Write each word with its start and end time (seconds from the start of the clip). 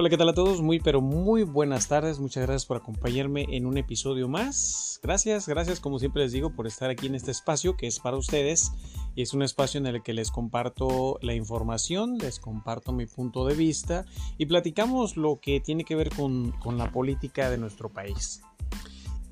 Hola, 0.00 0.10
¿qué 0.10 0.16
tal 0.16 0.28
a 0.28 0.32
todos? 0.32 0.62
Muy, 0.62 0.78
pero 0.78 1.00
muy 1.00 1.42
buenas 1.42 1.88
tardes. 1.88 2.20
Muchas 2.20 2.44
gracias 2.44 2.66
por 2.66 2.76
acompañarme 2.76 3.46
en 3.50 3.66
un 3.66 3.78
episodio 3.78 4.28
más. 4.28 5.00
Gracias, 5.02 5.48
gracias 5.48 5.80
como 5.80 5.98
siempre 5.98 6.22
les 6.22 6.30
digo 6.30 6.50
por 6.50 6.68
estar 6.68 6.88
aquí 6.88 7.08
en 7.08 7.16
este 7.16 7.32
espacio 7.32 7.76
que 7.76 7.88
es 7.88 7.98
para 7.98 8.16
ustedes 8.16 8.70
y 9.16 9.22
es 9.22 9.34
un 9.34 9.42
espacio 9.42 9.80
en 9.80 9.88
el 9.88 10.00
que 10.04 10.12
les 10.12 10.30
comparto 10.30 11.18
la 11.20 11.34
información, 11.34 12.16
les 12.16 12.38
comparto 12.38 12.92
mi 12.92 13.06
punto 13.06 13.44
de 13.44 13.56
vista 13.56 14.04
y 14.38 14.46
platicamos 14.46 15.16
lo 15.16 15.40
que 15.40 15.58
tiene 15.58 15.82
que 15.82 15.96
ver 15.96 16.10
con, 16.10 16.52
con 16.60 16.78
la 16.78 16.92
política 16.92 17.50
de 17.50 17.58
nuestro 17.58 17.88
país. 17.88 18.40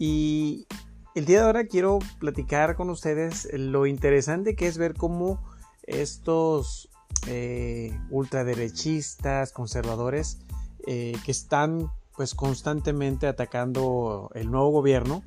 Y 0.01 0.67
el 1.15 1.27
día 1.27 1.43
de 1.43 1.47
ahora 1.47 1.67
quiero 1.69 2.01
platicar 2.19 2.75
con 2.75 2.91
ustedes 2.91 3.49
lo 3.53 3.87
interesante 3.87 4.57
que 4.57 4.67
es 4.67 4.79
ver 4.79 4.95
cómo 4.95 5.45
estos 5.85 6.91
eh, 7.29 7.99
ultraderechistas, 8.11 9.53
conservadores, 9.53 10.39
eh, 10.87 11.17
que 11.25 11.31
están 11.31 11.91
pues 12.17 12.35
constantemente 12.35 13.27
atacando 13.27 14.31
el 14.35 14.51
nuevo 14.51 14.71
gobierno, 14.71 15.23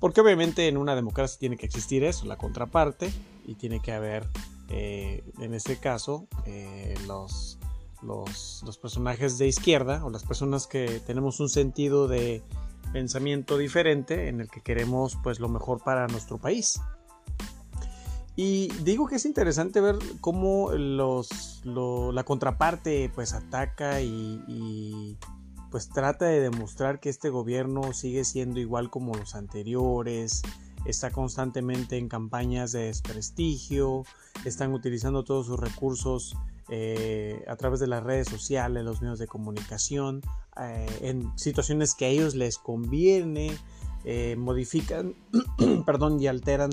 porque 0.00 0.20
obviamente 0.20 0.68
en 0.68 0.76
una 0.76 0.94
democracia 0.94 1.38
tiene 1.38 1.56
que 1.56 1.66
existir 1.66 2.04
eso, 2.04 2.26
la 2.26 2.36
contraparte, 2.36 3.12
y 3.46 3.54
tiene 3.54 3.80
que 3.80 3.92
haber, 3.92 4.28
eh, 4.68 5.22
en 5.38 5.54
este 5.54 5.78
caso, 5.78 6.26
eh, 6.46 6.94
los, 7.06 7.58
los, 8.02 8.62
los, 8.64 8.78
personajes 8.78 9.38
de 9.38 9.48
izquierda 9.48 10.04
o 10.04 10.10
las 10.10 10.24
personas 10.24 10.66
que 10.66 11.00
tenemos 11.06 11.40
un 11.40 11.48
sentido 11.48 12.08
de 12.08 12.42
pensamiento 12.92 13.58
diferente 13.58 14.28
en 14.28 14.40
el 14.40 14.48
que 14.48 14.62
queremos 14.62 15.18
pues 15.22 15.40
lo 15.40 15.48
mejor 15.48 15.82
para 15.82 16.06
nuestro 16.06 16.38
país. 16.38 16.80
Y 18.36 18.68
digo 18.82 19.06
que 19.06 19.16
es 19.16 19.26
interesante 19.26 19.80
ver 19.80 19.96
cómo 20.20 20.72
los, 20.72 21.62
la 21.64 22.24
contraparte 22.24 23.10
pues 23.14 23.32
ataca 23.32 24.00
y, 24.00 25.16
pues 25.70 25.88
trata 25.88 26.26
de 26.26 26.40
demostrar 26.40 27.00
que 27.00 27.10
este 27.10 27.30
gobierno 27.30 27.92
sigue 27.92 28.24
siendo 28.24 28.60
igual 28.60 28.90
como 28.90 29.14
los 29.14 29.34
anteriores, 29.34 30.42
está 30.84 31.10
constantemente 31.10 31.96
en 31.96 32.08
campañas 32.08 32.72
de 32.72 32.86
desprestigio, 32.86 34.04
están 34.44 34.72
utilizando 34.72 35.24
todos 35.24 35.46
sus 35.46 35.58
recursos 35.58 36.36
eh, 36.70 37.44
a 37.46 37.56
través 37.56 37.78
de 37.80 37.86
las 37.86 38.02
redes 38.02 38.28
sociales, 38.28 38.84
los 38.84 39.00
medios 39.00 39.18
de 39.18 39.26
comunicación, 39.26 40.22
eh, 40.60 40.86
en 41.02 41.36
situaciones 41.38 41.94
que 41.94 42.06
a 42.06 42.08
ellos 42.08 42.34
les 42.34 42.58
conviene, 42.58 43.56
eh, 44.04 44.36
modifican, 44.38 45.14
perdón, 45.86 46.20
y 46.20 46.26
alteran 46.26 46.70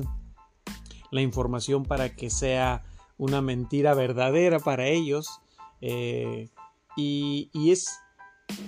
la 1.11 1.21
información 1.21 1.83
para 1.83 2.15
que 2.15 2.29
sea 2.29 2.83
una 3.17 3.41
mentira 3.41 3.93
verdadera 3.93 4.59
para 4.59 4.87
ellos. 4.87 5.41
Eh, 5.81 6.49
y, 6.97 7.49
es, 7.71 7.99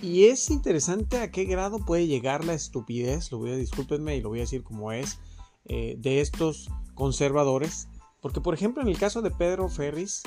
y 0.02 0.26
es 0.26 0.50
interesante 0.50 1.18
a 1.18 1.32
qué 1.32 1.46
grado 1.46 1.80
puede 1.80 2.08
llegar 2.08 2.46
la 2.46 2.54
estupidez, 2.54 3.32
lo 3.32 3.40
voy 3.40 3.52
a 3.52 3.56
discúlpenme 3.56 4.16
y 4.16 4.22
lo 4.22 4.30
voy 4.30 4.40
a 4.40 4.44
decir 4.44 4.64
como 4.64 4.92
es, 4.92 5.20
eh, 5.66 5.96
de 5.98 6.22
estos 6.22 6.70
conservadores. 6.94 7.88
Porque 8.22 8.42
por 8.42 8.54
ejemplo 8.54 8.82
en 8.82 8.90
el 8.90 8.98
caso 8.98 9.22
de 9.22 9.32
Pedro 9.32 9.68
Ferris, 9.70 10.24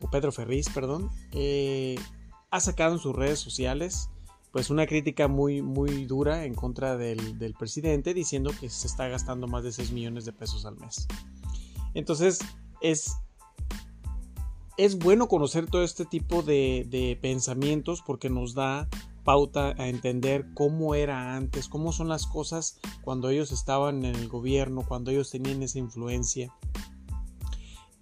o 0.00 0.10
Pedro 0.10 0.30
Ferris, 0.30 0.68
perdón, 0.68 1.10
eh, 1.32 1.96
ha 2.50 2.60
sacado 2.60 2.92
en 2.94 2.98
sus 3.00 3.14
redes 3.14 3.38
sociales 3.38 4.10
pues 4.52 4.70
una 4.70 4.86
crítica 4.86 5.26
muy, 5.26 5.62
muy 5.62 6.04
dura 6.04 6.44
en 6.44 6.54
contra 6.54 6.96
del, 6.96 7.38
del, 7.38 7.54
presidente 7.54 8.14
diciendo 8.14 8.52
que 8.60 8.70
se 8.70 8.86
está 8.86 9.08
gastando 9.08 9.48
más 9.48 9.64
de 9.64 9.72
6 9.72 9.90
millones 9.90 10.24
de 10.24 10.32
pesos 10.32 10.64
al 10.64 10.76
mes. 10.76 11.08
Entonces 11.94 12.40
es, 12.80 13.16
es 14.76 14.98
bueno 14.98 15.28
conocer 15.28 15.66
todo 15.66 15.84
este 15.84 16.04
tipo 16.04 16.42
de, 16.42 17.18
pensamientos 17.22 18.02
porque 18.04 18.28
nos 18.28 18.54
da 18.54 18.88
pauta 19.22 19.74
a 19.78 19.88
entender 19.88 20.44
cómo 20.52 20.94
era 20.94 21.34
antes, 21.34 21.68
cómo 21.68 21.92
son 21.92 22.08
las 22.08 22.26
cosas 22.26 22.78
cuando 23.02 23.30
ellos 23.30 23.52
estaban 23.52 24.04
en 24.04 24.16
el 24.16 24.28
gobierno, 24.28 24.84
cuando 24.86 25.10
ellos 25.10 25.30
tenían 25.30 25.62
esa 25.62 25.78
influencia. 25.78 26.52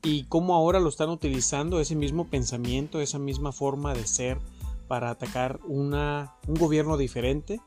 Y 0.03 0.25
cómo 0.25 0.57
ahora 0.57 0.81
lo 0.81 0.89
están 0.89 1.11
utilizando 1.11 1.79
ese 1.79 1.95
mismo 1.95 2.29
pensamiento, 2.29 3.01
esa 3.01 3.21
misma 3.21 3.53
forma 3.53 3.95
de 3.95 4.05
ser 4.05 4.39
para 4.89 5.11
atacar 5.11 5.61
una, 5.65 6.35
un 6.49 6.57
gobierno 6.57 6.97
diferente 6.97 7.61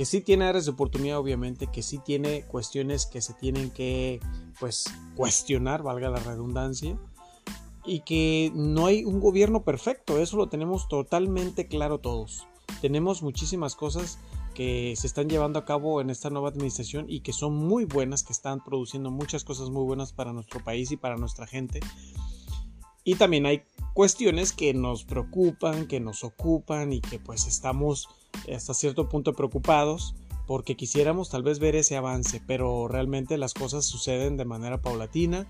que 0.00 0.06
sí 0.06 0.22
tiene 0.22 0.46
áreas 0.46 0.64
de 0.64 0.70
oportunidad 0.70 1.18
obviamente, 1.18 1.66
que 1.66 1.82
sí 1.82 1.98
tiene 1.98 2.42
cuestiones 2.46 3.04
que 3.04 3.20
se 3.20 3.34
tienen 3.34 3.70
que 3.70 4.18
pues 4.58 4.84
cuestionar, 5.16 5.82
valga 5.82 6.10
la 6.10 6.20
redundancia, 6.20 6.98
y 7.84 8.00
que 8.00 8.52
no 8.54 8.86
hay 8.86 9.04
un 9.04 9.20
gobierno 9.20 9.64
perfecto, 9.64 10.18
eso 10.18 10.36
lo 10.36 10.48
tenemos 10.48 10.88
totalmente 10.88 11.66
claro 11.66 11.98
todos. 11.98 12.46
Tenemos 12.80 13.22
muchísimas 13.22 13.74
cosas 13.74 14.18
que 14.54 14.94
se 14.96 15.06
están 15.06 15.28
llevando 15.28 15.58
a 15.58 15.64
cabo 15.64 16.00
en 16.00 16.10
esta 16.10 16.30
nueva 16.30 16.48
administración 16.48 17.06
y 17.08 17.20
que 17.20 17.32
son 17.32 17.54
muy 17.54 17.84
buenas, 17.84 18.22
que 18.22 18.32
están 18.32 18.62
produciendo 18.62 19.10
muchas 19.10 19.44
cosas 19.44 19.70
muy 19.70 19.84
buenas 19.84 20.12
para 20.12 20.32
nuestro 20.32 20.62
país 20.62 20.90
y 20.90 20.96
para 20.96 21.16
nuestra 21.16 21.46
gente. 21.46 21.80
Y 23.04 23.14
también 23.14 23.46
hay 23.46 23.62
cuestiones 23.94 24.52
que 24.52 24.74
nos 24.74 25.04
preocupan, 25.04 25.86
que 25.86 26.00
nos 26.00 26.22
ocupan 26.22 26.92
y 26.92 27.00
que 27.00 27.18
pues 27.18 27.46
estamos 27.46 28.08
hasta 28.54 28.74
cierto 28.74 29.08
punto 29.08 29.32
preocupados 29.34 30.14
porque 30.50 30.74
quisiéramos 30.74 31.30
tal 31.30 31.44
vez 31.44 31.60
ver 31.60 31.76
ese 31.76 31.96
avance, 31.96 32.42
pero 32.44 32.88
realmente 32.88 33.38
las 33.38 33.54
cosas 33.54 33.84
suceden 33.84 34.36
de 34.36 34.44
manera 34.44 34.82
paulatina 34.82 35.46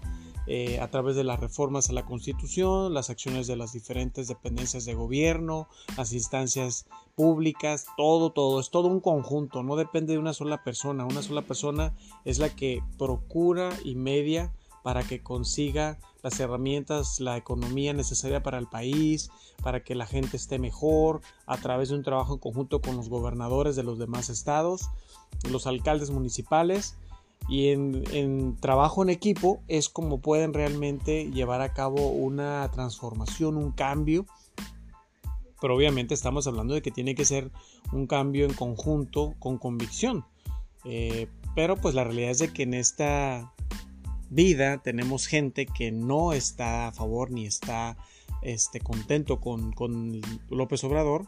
eh, 0.47 0.79
a 0.79 0.91
través 0.91 1.17
de 1.17 1.25
las 1.25 1.41
reformas 1.41 1.89
a 1.89 1.95
la 1.95 2.05
constitución, 2.05 2.93
las 2.93 3.09
acciones 3.09 3.47
de 3.47 3.57
las 3.57 3.73
diferentes 3.73 4.29
dependencias 4.29 4.85
de 4.85 4.93
gobierno, 4.93 5.69
las 5.97 6.13
instancias 6.13 6.85
públicas, 7.17 7.87
todo, 7.97 8.33
todo, 8.33 8.61
es 8.61 8.69
todo 8.69 8.89
un 8.89 9.01
conjunto, 9.01 9.63
no 9.63 9.77
depende 9.77 10.13
de 10.13 10.19
una 10.19 10.35
sola 10.35 10.63
persona, 10.65 11.07
una 11.07 11.23
sola 11.23 11.41
persona 11.41 11.95
es 12.27 12.39
la 12.39 12.51
que 12.55 12.83
procura 12.99 13.71
y 13.83 13.95
media 13.95 14.53
para 14.83 15.03
que 15.03 15.23
consiga 15.23 15.99
las 16.23 16.39
herramientas, 16.41 17.21
la 17.21 17.37
economía 17.37 17.93
necesaria 17.93 18.43
para 18.43 18.59
el 18.59 18.67
país, 18.67 19.31
para 19.63 19.83
que 19.83 19.95
la 19.95 20.07
gente 20.07 20.37
esté 20.37 20.59
mejor, 20.59 21.21
a 21.47 21.57
través 21.57 21.91
de 21.91 21.97
un 21.97 22.03
trabajo 22.03 22.35
en 22.35 22.41
conjunto 22.41 22.81
con 22.81 22.97
los 22.97 23.09
gobernadores 23.09 23.77
de 23.77 23.83
los 23.83 23.99
demás 23.99 24.29
estados, 24.31 24.89
los 25.51 25.67
alcaldes 25.67 26.11
municipales 26.11 26.97
y 27.49 27.69
en, 27.69 28.57
trabajo 28.61 29.03
en 29.03 29.11
equipo 29.11 29.63
es 29.67 29.89
como 29.89 30.21
pueden 30.21 30.55
realmente 30.55 31.31
llevar 31.31 31.63
a 31.63 31.73
cabo 31.73 32.09
una 32.09 32.69
transformación, 32.73 33.57
un 33.57 33.73
cambio. 33.73 34.27
Pero 35.61 35.75
obviamente 35.75 36.15
estamos 36.15 36.47
hablando 36.47 36.75
de 36.75 36.83
que 36.83 36.91
tiene 36.91 37.15
que 37.15 37.25
ser 37.25 37.51
un 37.93 38.07
cambio 38.07 38.47
en 38.47 38.55
conjunto 38.55 39.35
con 39.39 39.59
convicción. 39.59 40.25
Eh, 40.85 41.29
pero 41.55 41.77
pues 41.77 41.95
la 41.95 42.05
realidad 42.05 42.31
es 42.31 42.39
de 42.39 42.53
que 42.53 42.63
en 42.63 42.75
esta 42.75 43.53
vida 44.31 44.79
tenemos 44.83 45.27
gente 45.27 45.67
que 45.67 45.93
no 45.93 46.33
está 46.33 46.89
a 46.89 46.93
favor 46.93 47.31
ni 47.31 47.47
está 47.47 47.97
este, 48.43 48.81
contento 48.81 49.41
con, 49.41 49.73
con 49.73 50.21
López 50.49 50.83
Obrador 50.85 51.27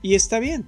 y 0.00 0.14
está 0.14 0.38
bien. 0.38 0.66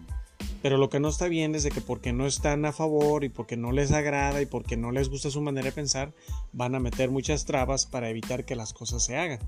Pero 0.63 0.77
lo 0.79 0.91
que 0.91 1.01
no 1.01 1.09
está 1.09 1.29
bien 1.29 1.55
es 1.55 1.63
de 1.63 1.71
que 1.71 1.81
porque 1.81 2.13
no 2.13 2.27
están 2.27 2.65
a 2.65 2.73
favor 2.73 3.25
y 3.25 3.29
porque 3.29 3.57
no 3.57 3.73
les 3.73 3.93
agrada 3.93 4.43
y 4.43 4.47
porque 4.47 4.77
no 4.77 4.91
les 4.91 5.09
gusta 5.09 5.31
su 5.31 5.41
manera 5.41 5.67
de 5.67 5.73
pensar, 5.73 6.13
van 6.53 6.75
a 6.75 6.81
meter 6.81 7.11
muchas 7.11 7.45
trabas 7.45 7.87
para 7.87 8.11
evitar 8.11 8.45
que 8.45 8.57
las 8.57 8.73
cosas 8.73 9.05
se 9.05 9.17
hagan. 9.17 9.39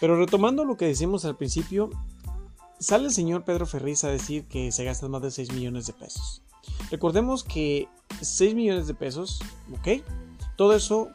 Pero 0.00 0.16
retomando 0.16 0.64
lo 0.64 0.76
que 0.76 0.86
decimos 0.86 1.24
al 1.24 1.36
principio, 1.36 1.90
sale 2.78 3.06
el 3.06 3.12
señor 3.12 3.44
Pedro 3.44 3.66
Ferriz 3.66 4.02
a 4.04 4.10
decir 4.10 4.44
que 4.44 4.72
se 4.72 4.84
gastan 4.84 5.10
más 5.10 5.22
de 5.22 5.30
6 5.30 5.52
millones 5.52 5.86
de 5.86 5.92
pesos. 5.92 6.42
Recordemos 6.90 7.44
que 7.44 7.88
6 8.20 8.54
millones 8.54 8.86
de 8.86 8.94
pesos, 8.94 9.40
¿ok? 9.72 10.02
Todo 10.56 10.74
eso 10.74 11.10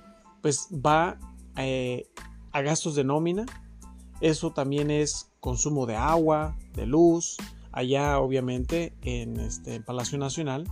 pues 0.45 0.69
va 0.72 1.17
eh, 1.58 2.08
a 2.52 2.61
gastos 2.61 2.93
de 2.93 3.03
nómina. 3.03 3.47
Eso 4.22 4.52
también 4.52 4.91
es 4.91 5.31
consumo 5.40 5.87
de 5.87 5.96
agua, 5.96 6.55
de 6.75 6.85
luz, 6.85 7.37
allá 7.72 8.19
obviamente 8.19 8.93
en 9.02 9.40
este 9.40 9.81
Palacio 9.81 10.19
Nacional. 10.19 10.72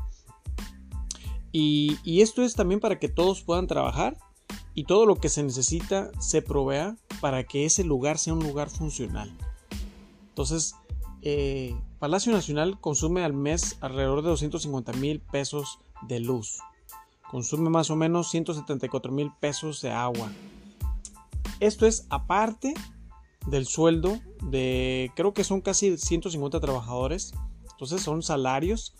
Y, 1.51 1.97
esto 2.05 2.43
es 2.43 2.53
también 2.53 2.81
para 2.81 2.99
que 2.99 3.09
todos 3.09 3.41
puedan 3.41 3.65
trabajar 3.65 4.15
y 4.75 4.83
todo 4.83 5.07
lo 5.07 5.15
que 5.15 5.29
se 5.29 5.41
necesita 5.41 6.11
se 6.19 6.43
provea 6.43 6.95
para 7.19 7.43
que 7.43 7.65
ese 7.65 7.83
lugar 7.83 8.19
sea 8.19 8.33
un 8.33 8.43
lugar 8.43 8.69
funcional. 8.69 9.35
Entonces, 10.29 10.75
eh, 11.23 11.75
Palacio 11.97 12.31
Nacional 12.31 12.79
consume 12.79 13.23
al 13.23 13.33
mes 13.33 13.77
alrededor 13.81 14.21
de 14.21 14.29
250 14.29 14.93
mil 14.93 15.19
pesos 15.19 15.79
de 16.07 16.19
luz 16.19 16.59
consume 17.33 17.71
más 17.71 17.89
o 17.89 17.95
menos 17.95 18.29
174 18.29 19.11
mil 19.11 19.31
pesos 19.39 19.81
de 19.81 19.89
agua. 19.89 20.31
Esto 21.59 21.87
es 21.87 22.05
aparte 22.11 22.75
del 23.47 23.65
sueldo 23.65 24.19
de, 24.43 25.11
creo 25.15 25.33
que 25.33 25.43
son 25.43 25.59
casi 25.59 25.97
150 25.97 26.59
trabajadores. 26.59 27.33
Entonces 27.71 28.03
son 28.03 28.21
salarios 28.21 28.93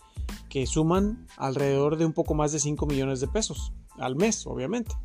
que 0.48 0.66
suman 0.66 1.28
alrededor 1.36 1.96
de 1.96 2.06
un 2.06 2.12
poco 2.12 2.34
más 2.34 2.50
de 2.50 2.58
5 2.58 2.84
millones 2.86 3.20
de 3.20 3.28
pesos 3.28 3.72
al 3.98 4.16
mes, 4.16 4.48
obviamente. 4.48 4.96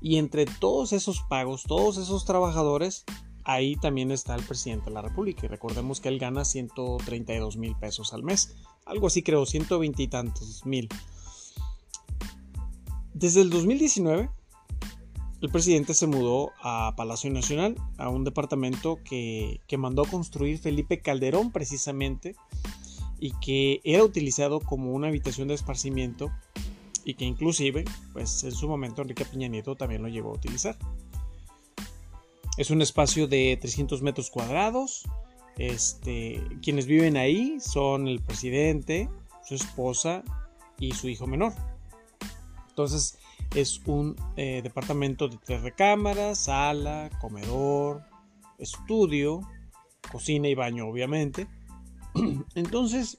Y 0.00 0.16
entre 0.16 0.46
todos 0.46 0.94
esos 0.94 1.20
pagos, 1.28 1.64
todos 1.64 1.98
esos 1.98 2.24
trabajadores, 2.24 3.04
ahí 3.44 3.76
también 3.76 4.10
está 4.10 4.34
el 4.36 4.42
presidente 4.42 4.86
de 4.86 4.92
la 4.92 5.02
República. 5.02 5.44
Y 5.44 5.48
recordemos 5.50 6.00
que 6.00 6.08
él 6.08 6.18
gana 6.18 6.46
132 6.46 7.58
mil 7.58 7.76
pesos 7.76 8.14
al 8.14 8.22
mes. 8.22 8.56
Algo 8.86 9.08
así 9.08 9.22
creo, 9.22 9.44
120 9.44 10.02
y 10.02 10.08
tantos 10.08 10.64
mil. 10.64 10.88
Desde 13.20 13.42
el 13.42 13.50
2019, 13.50 14.30
el 15.42 15.50
presidente 15.50 15.92
se 15.92 16.06
mudó 16.06 16.52
a 16.62 16.94
Palacio 16.96 17.30
Nacional, 17.30 17.76
a 17.98 18.08
un 18.08 18.24
departamento 18.24 18.98
que, 19.04 19.60
mandó 19.76 20.06
construir 20.06 20.58
Felipe 20.58 21.02
Calderón 21.02 21.52
precisamente, 21.52 22.34
y 23.18 23.32
que 23.42 23.82
era 23.84 24.02
utilizado 24.02 24.58
como 24.58 24.92
una 24.92 25.08
habitación 25.08 25.48
de 25.48 25.54
esparcimiento 25.54 26.30
y 27.04 27.12
que 27.12 27.26
inclusive, 27.26 27.84
pues 28.14 28.42
en 28.44 28.52
su 28.52 28.66
momento 28.66 29.02
Enrique 29.02 29.26
Peña 29.26 29.48
Nieto 29.48 29.76
también 29.76 30.00
lo 30.00 30.08
llegó 30.08 30.30
a 30.30 30.36
utilizar. 30.36 30.78
Es 32.56 32.70
un 32.70 32.80
espacio 32.80 33.28
de 33.28 33.58
300 33.60 34.00
metros 34.00 34.30
cuadrados. 34.30 35.04
Este, 35.58 36.42
quienes 36.62 36.86
viven 36.86 37.18
ahí 37.18 37.58
son 37.60 38.08
el 38.08 38.22
presidente, 38.22 39.10
su 39.46 39.56
esposa 39.56 40.24
y 40.78 40.92
su 40.92 41.10
hijo 41.10 41.26
menor. 41.26 41.52
Entonces 42.80 43.18
es 43.54 43.82
un 43.84 44.16
eh, 44.36 44.60
departamento 44.62 45.28
de 45.28 45.36
tres 45.36 45.60
recámaras, 45.60 46.38
sala, 46.38 47.10
comedor, 47.20 48.02
estudio, 48.58 49.42
cocina 50.10 50.48
y 50.48 50.54
baño 50.54 50.86
obviamente. 50.88 51.46
Entonces, 52.54 53.18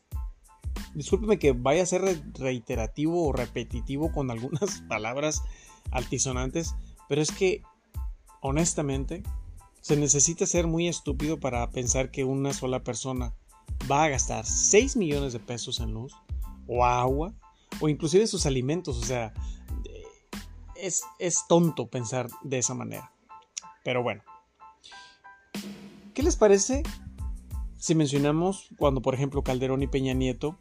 discúlpeme 0.96 1.38
que 1.38 1.52
vaya 1.52 1.84
a 1.84 1.86
ser 1.86 2.02
reiterativo 2.34 3.28
o 3.28 3.34
repetitivo 3.34 4.12
con 4.12 4.32
algunas 4.32 4.82
palabras 4.90 5.44
altisonantes, 5.92 6.74
pero 7.08 7.22
es 7.22 7.32
que 7.32 7.62
honestamente 8.42 9.22
se 9.82 9.96
necesita 9.96 10.48
ser 10.48 10.66
muy 10.66 10.88
estúpido 10.88 11.40
para 11.40 11.70
pensar 11.70 12.10
que 12.10 12.24
una 12.24 12.52
sola 12.54 12.84
persona 12.84 13.36
va 13.90 14.06
a 14.06 14.10
gastar 14.10 14.44
6 14.44 14.98
millones 14.98 15.34
de 15.34 15.40
pesos 15.40 15.80
en 15.80 15.94
luz 15.94 16.16
o 16.68 16.84
agua 16.84 17.36
o 17.82 17.90
inclusive 17.90 18.28
sus 18.28 18.46
alimentos. 18.46 18.98
O 18.98 19.04
sea, 19.04 19.34
es, 20.76 21.04
es 21.20 21.46
tonto 21.48 21.88
pensar 21.88 22.28
de 22.44 22.60
esa 22.60 22.74
manera. 22.74 23.12
Pero 23.84 24.04
bueno. 24.04 24.24
¿Qué 26.14 26.24
les 26.24 26.36
parece 26.36 26.84
si 27.78 27.96
mencionamos 27.96 28.70
cuando, 28.78 29.02
por 29.02 29.16
ejemplo, 29.16 29.44
Calderón 29.44 29.82
y 29.82 29.88
Peña 29.88 30.14
Nieto 30.14 30.60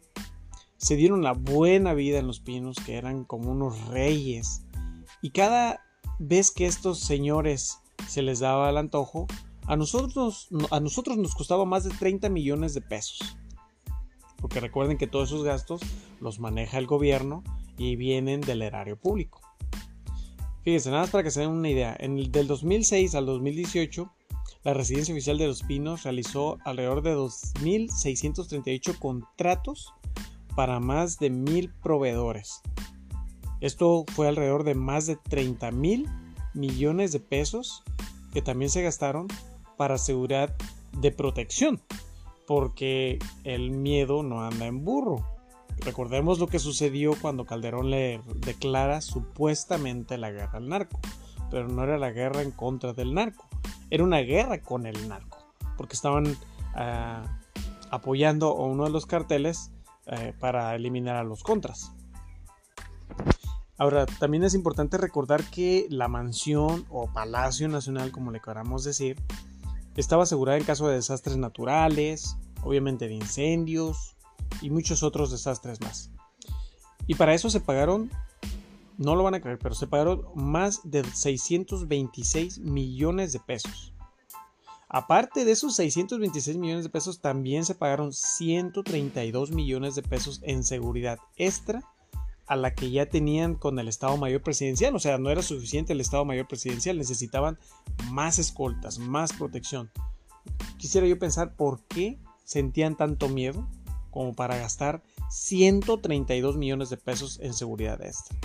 se 0.77 0.95
dieron 0.95 1.21
la 1.21 1.33
buena 1.33 1.93
vida 1.93 2.17
en 2.17 2.25
los 2.25 2.39
pinos, 2.39 2.77
que 2.83 2.95
eran 2.95 3.25
como 3.25 3.51
unos 3.51 3.87
reyes, 3.89 4.63
y 5.21 5.29
cada 5.29 5.81
vez 6.17 6.49
que 6.49 6.65
estos 6.65 6.99
señores 6.99 7.77
se 8.07 8.23
les 8.23 8.39
daba 8.39 8.71
el 8.71 8.77
antojo, 8.77 9.27
a 9.67 9.75
nosotros, 9.75 10.49
a 10.71 10.79
nosotros 10.79 11.17
nos 11.17 11.35
costaba 11.35 11.65
más 11.65 11.83
de 11.83 11.91
30 11.91 12.29
millones 12.29 12.73
de 12.73 12.81
pesos. 12.81 13.19
Porque 14.51 14.67
recuerden 14.67 14.97
que 14.97 15.07
todos 15.07 15.29
esos 15.29 15.45
gastos 15.45 15.79
los 16.19 16.41
maneja 16.41 16.77
el 16.77 16.85
gobierno 16.85 17.41
y 17.77 17.95
vienen 17.95 18.41
del 18.41 18.61
erario 18.61 18.99
público. 18.99 19.39
Fíjense, 20.65 20.89
nada 20.89 21.03
más 21.03 21.09
para 21.09 21.23
que 21.23 21.31
se 21.31 21.39
den 21.39 21.51
una 21.51 21.69
idea, 21.69 21.95
en 21.97 22.17
el, 22.17 22.33
del 22.33 22.47
2006 22.47 23.15
al 23.15 23.27
2018 23.27 24.11
la 24.65 24.73
Residencia 24.73 25.13
Oficial 25.13 25.37
de 25.37 25.47
Los 25.47 25.63
Pinos 25.63 26.03
realizó 26.03 26.57
alrededor 26.65 27.01
de 27.01 27.15
2.638 27.15 28.99
contratos 28.99 29.93
para 30.53 30.81
más 30.81 31.17
de 31.17 31.29
mil 31.29 31.71
proveedores. 31.81 32.61
Esto 33.61 34.03
fue 34.13 34.27
alrededor 34.27 34.65
de 34.65 34.75
más 34.75 35.07
de 35.07 35.15
30 35.15 35.71
mil 35.71 36.09
millones 36.53 37.13
de 37.13 37.21
pesos 37.21 37.83
que 38.33 38.41
también 38.41 38.69
se 38.69 38.81
gastaron 38.81 39.27
para 39.77 39.97
seguridad 39.97 40.53
de 40.99 41.13
protección, 41.13 41.81
porque 42.47 43.19
el 43.43 43.71
miedo 43.71 44.23
no 44.23 44.43
anda 44.43 44.65
en 44.65 44.83
burro. 44.83 45.25
Recordemos 45.79 46.39
lo 46.39 46.47
que 46.47 46.59
sucedió 46.59 47.13
cuando 47.19 47.45
Calderón 47.45 47.89
le 47.89 48.21
declara 48.35 49.01
supuestamente 49.01 50.17
la 50.17 50.31
guerra 50.31 50.57
al 50.57 50.69
narco, 50.69 50.99
pero 51.49 51.67
no 51.67 51.83
era 51.83 51.97
la 51.97 52.11
guerra 52.11 52.41
en 52.41 52.51
contra 52.51 52.93
del 52.93 53.13
narco, 53.13 53.47
era 53.89 54.03
una 54.03 54.19
guerra 54.19 54.61
con 54.61 54.85
el 54.85 55.07
narco, 55.07 55.39
porque 55.77 55.95
estaban 55.95 56.37
ah, 56.75 57.39
apoyando 57.89 58.49
a 58.49 58.65
uno 58.65 58.83
de 58.83 58.91
los 58.91 59.05
carteles 59.05 59.71
eh, 60.05 60.33
para 60.39 60.75
eliminar 60.75 61.15
a 61.15 61.23
los 61.23 61.43
contras. 61.43 61.93
Ahora, 63.77 64.05
también 64.05 64.43
es 64.43 64.53
importante 64.53 64.97
recordar 64.97 65.43
que 65.43 65.87
la 65.89 66.07
mansión 66.07 66.85
o 66.89 67.11
Palacio 67.11 67.67
Nacional, 67.67 68.11
como 68.11 68.29
le 68.29 68.39
queramos 68.39 68.83
decir, 68.83 69.17
estaba 69.95 70.23
asegurada 70.23 70.57
en 70.57 70.63
caso 70.63 70.87
de 70.87 70.95
desastres 70.95 71.37
naturales, 71.37 72.37
obviamente 72.63 73.07
de 73.07 73.15
incendios 73.15 74.15
y 74.61 74.69
muchos 74.69 75.03
otros 75.03 75.31
desastres 75.31 75.81
más. 75.81 76.11
Y 77.07 77.15
para 77.15 77.33
eso 77.33 77.49
se 77.49 77.59
pagaron 77.59 78.09
no 78.97 79.15
lo 79.15 79.23
van 79.23 79.33
a 79.33 79.41
creer, 79.41 79.57
pero 79.57 79.73
se 79.73 79.87
pagaron 79.87 80.25
más 80.35 80.81
de 80.83 81.03
626 81.03 82.59
millones 82.59 83.33
de 83.33 83.39
pesos. 83.39 83.93
Aparte 84.87 85.45
de 85.45 85.53
esos 85.53 85.75
626 85.75 86.57
millones 86.57 86.83
de 86.83 86.89
pesos, 86.89 87.19
también 87.19 87.65
se 87.65 87.75
pagaron 87.75 88.13
132 88.13 89.51
millones 89.51 89.95
de 89.95 90.03
pesos 90.03 90.41
en 90.43 90.63
seguridad 90.63 91.17
extra 91.37 91.81
a 92.51 92.55
la 92.57 92.75
que 92.75 92.91
ya 92.91 93.07
tenían 93.07 93.55
con 93.55 93.79
el 93.79 93.87
Estado 93.87 94.17
Mayor 94.17 94.41
Presidencial. 94.41 94.95
O 94.95 94.99
sea, 94.99 95.17
no 95.17 95.29
era 95.29 95.41
suficiente 95.41 95.93
el 95.93 96.01
Estado 96.01 96.25
Mayor 96.25 96.47
Presidencial, 96.47 96.97
necesitaban 96.97 97.57
más 98.11 98.39
escoltas, 98.39 98.99
más 98.99 99.31
protección. 99.33 99.89
Quisiera 100.77 101.07
yo 101.07 101.17
pensar 101.17 101.55
por 101.55 101.81
qué 101.85 102.19
sentían 102.43 102.97
tanto 102.97 103.29
miedo 103.29 103.67
como 104.09 104.33
para 104.33 104.57
gastar 104.57 105.01
132 105.29 106.57
millones 106.57 106.89
de 106.89 106.97
pesos 106.97 107.39
en 107.41 107.53
seguridad 107.53 108.01
extra 108.03 108.37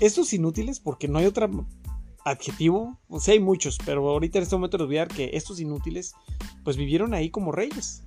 estos 0.00 0.32
inútiles, 0.32 0.80
porque 0.80 1.08
no 1.08 1.18
hay 1.18 1.26
otro 1.26 1.66
adjetivo, 2.24 2.98
o 3.08 3.20
sea, 3.20 3.34
hay 3.34 3.40
muchos, 3.40 3.78
pero 3.84 4.08
ahorita 4.08 4.38
en 4.38 4.42
este 4.42 4.56
momento 4.56 4.78
les 4.78 4.86
voy 4.86 4.98
a 4.98 5.06
que 5.06 5.30
estos 5.34 5.60
inútiles, 5.60 6.14
pues 6.64 6.76
vivieron 6.76 7.14
ahí 7.14 7.30
como 7.30 7.52
reyes. 7.52 8.02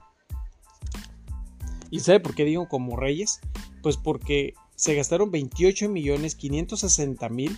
¿Y 1.90 2.02
sabe 2.02 2.20
por 2.20 2.36
qué 2.36 2.44
digo 2.46 2.68
como 2.68 2.96
reyes? 2.96 3.40
Pues 3.82 3.98
porque 3.98 4.54
se 4.76 4.96
gastaron 4.96 5.32
28 5.32 5.90
millones 5.90 6.36
560 6.36 7.30
mil 7.30 7.58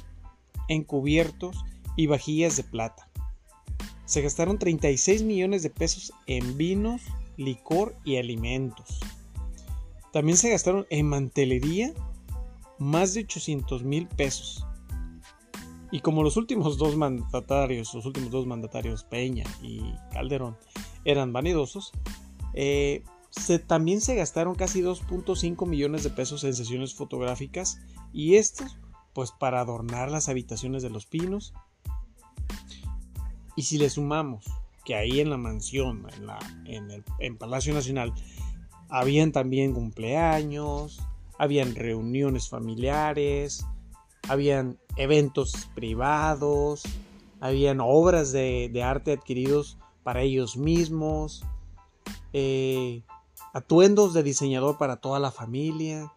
en 0.68 0.84
cubiertos 0.84 1.64
y 1.96 2.08
vajillas 2.08 2.58
de 2.58 2.64
plata. 2.64 3.10
Se 4.06 4.22
gastaron 4.22 4.60
36 4.60 5.24
millones 5.24 5.64
de 5.64 5.70
pesos 5.70 6.14
en 6.28 6.58
vinos, 6.58 7.02
licor 7.38 7.96
y 8.04 8.18
alimentos. 8.18 9.00
También 10.12 10.38
se 10.38 10.50
gastaron 10.50 10.86
en 10.90 11.08
mantelería 11.08 11.94
más 12.78 13.14
de 13.14 13.22
800 13.22 13.84
mil 13.84 14.08
pesos. 14.08 14.66
Y 15.92 16.00
como 16.00 16.24
los 16.24 16.38
últimos 16.38 16.78
dos 16.78 16.96
mandatarios, 16.96 17.94
los 17.94 18.06
últimos 18.06 18.32
dos 18.32 18.48
mandatarios, 18.48 19.04
Peña 19.04 19.44
y 19.62 19.82
Calderón, 20.12 20.58
eran 21.06 21.34
vanidosos, 21.34 21.92
eh, 22.54 23.04
se, 23.32 23.60
también 23.60 24.02
se 24.02 24.16
gastaron 24.16 24.56
casi 24.56 24.82
2.5 24.82 25.68
millones 25.68 26.04
de 26.04 26.10
pesos 26.10 26.44
en 26.44 26.54
sesiones 26.54 26.94
fotográficas 26.94 27.80
y 28.14 28.36
estos, 28.36 28.78
pues 29.14 29.32
para 29.32 29.62
adornar 29.62 30.12
las 30.12 30.30
habitaciones 30.30 30.84
de 30.84 30.90
los 30.90 31.06
pinos. 31.06 31.54
Y 33.56 33.64
si 33.64 33.78
le 33.78 33.90
sumamos 33.90 34.46
que 34.86 34.96
ahí 34.96 35.20
en 35.20 35.30
la 35.30 35.38
mansión, 35.38 36.08
en, 36.16 36.28
la, 36.28 36.40
en 36.66 36.92
el 36.92 37.04
en 37.20 37.38
Palacio 37.38 37.74
Nacional, 37.74 38.14
habían 38.90 39.32
también 39.32 39.74
cumpleaños, 39.74 41.02
habían 41.38 41.76
reuniones 41.76 42.50
familiares, 42.50 43.66
habían 44.28 44.78
eventos 44.98 45.70
privados, 45.74 46.84
habían 47.40 47.80
obras 47.82 48.32
de, 48.32 48.82
arte 48.84 49.14
adquiridos 49.14 49.78
para 50.04 50.22
ellos 50.22 50.58
mismos, 50.58 51.44
eh, 52.34 53.04
atuendos 53.54 54.14
de 54.14 54.24
diseñador 54.24 54.78
para 54.78 54.98
toda 54.98 55.20
la 55.20 55.32
familia. 55.32 56.12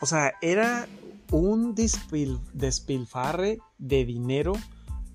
O 0.00 0.06
sea, 0.06 0.32
era 0.40 0.88
un 1.30 1.74
despilfarre 1.74 3.58
de 3.78 4.04
dinero 4.04 4.52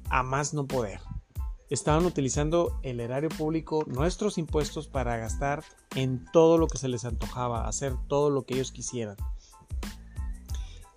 a 0.09 0.23
más 0.23 0.53
no 0.53 0.65
poder. 0.67 0.99
Estaban 1.69 2.05
utilizando 2.05 2.77
el 2.83 2.99
erario 2.99 3.29
público, 3.29 3.85
nuestros 3.87 4.37
impuestos, 4.37 4.87
para 4.87 5.15
gastar 5.15 5.63
en 5.95 6.25
todo 6.33 6.57
lo 6.57 6.67
que 6.67 6.77
se 6.77 6.89
les 6.89 7.05
antojaba, 7.05 7.67
hacer 7.67 7.95
todo 8.07 8.29
lo 8.29 8.43
que 8.43 8.55
ellos 8.55 8.73
quisieran. 8.73 9.15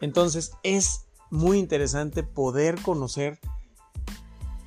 Entonces 0.01 0.53
es 0.65 1.07
muy 1.31 1.59
interesante 1.59 2.25
poder 2.25 2.83
conocer 2.83 3.39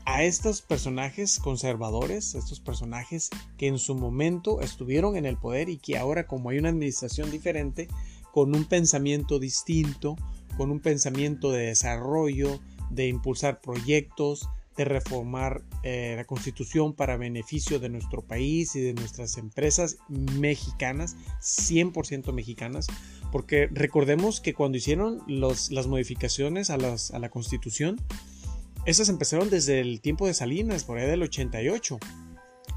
a 0.08 0.24
estos 0.24 0.62
personajes 0.62 1.38
conservadores, 1.38 2.34
estos 2.34 2.62
personajes 2.62 3.30
que 3.58 3.68
en 3.68 3.78
su 3.78 3.94
momento 3.94 4.62
estuvieron 4.62 5.18
en 5.18 5.26
el 5.26 5.36
poder 5.36 5.68
y 5.68 5.80
que 5.80 5.98
ahora 5.98 6.28
como 6.28 6.50
hay 6.50 6.60
una 6.60 6.70
administración 6.70 7.30
diferente, 7.30 7.90
con 8.32 8.56
un 8.56 8.64
pensamiento 8.64 9.38
distinto, 9.38 10.16
con 10.56 10.72
un 10.72 10.80
pensamiento 10.80 11.52
de 11.52 11.66
desarrollo, 11.66 12.62
de 12.90 13.10
impulsar 13.10 13.60
proyectos, 13.60 14.48
de 14.78 14.86
reformar 14.86 15.64
eh, 15.84 16.14
la 16.16 16.24
constitución 16.24 16.94
para 16.94 17.18
beneficio 17.18 17.78
de 17.82 17.90
nuestro 17.90 18.22
país 18.22 18.78
y 18.78 18.80
de 18.80 18.94
nuestras 18.94 19.38
empresas 19.38 19.98
mexicanas, 20.08 21.18
100% 21.42 22.32
mexicanas, 22.32 22.88
porque 23.34 23.68
recordemos 23.70 24.40
que 24.40 24.54
cuando 24.54 24.78
hicieron 24.78 25.22
las 25.28 25.88
modificaciones 25.88 26.70
a, 26.70 26.76
a 26.76 27.20
la 27.20 27.30
constitución, 27.30 28.00
esas 28.88 29.10
empezaron 29.10 29.50
desde 29.50 29.82
el 29.82 30.00
tiempo 30.00 30.28
de 30.28 30.34
Salinas, 30.34 30.86
por 30.86 30.98
ahí 30.98 31.06
del 31.06 31.22
88, 31.22 32.00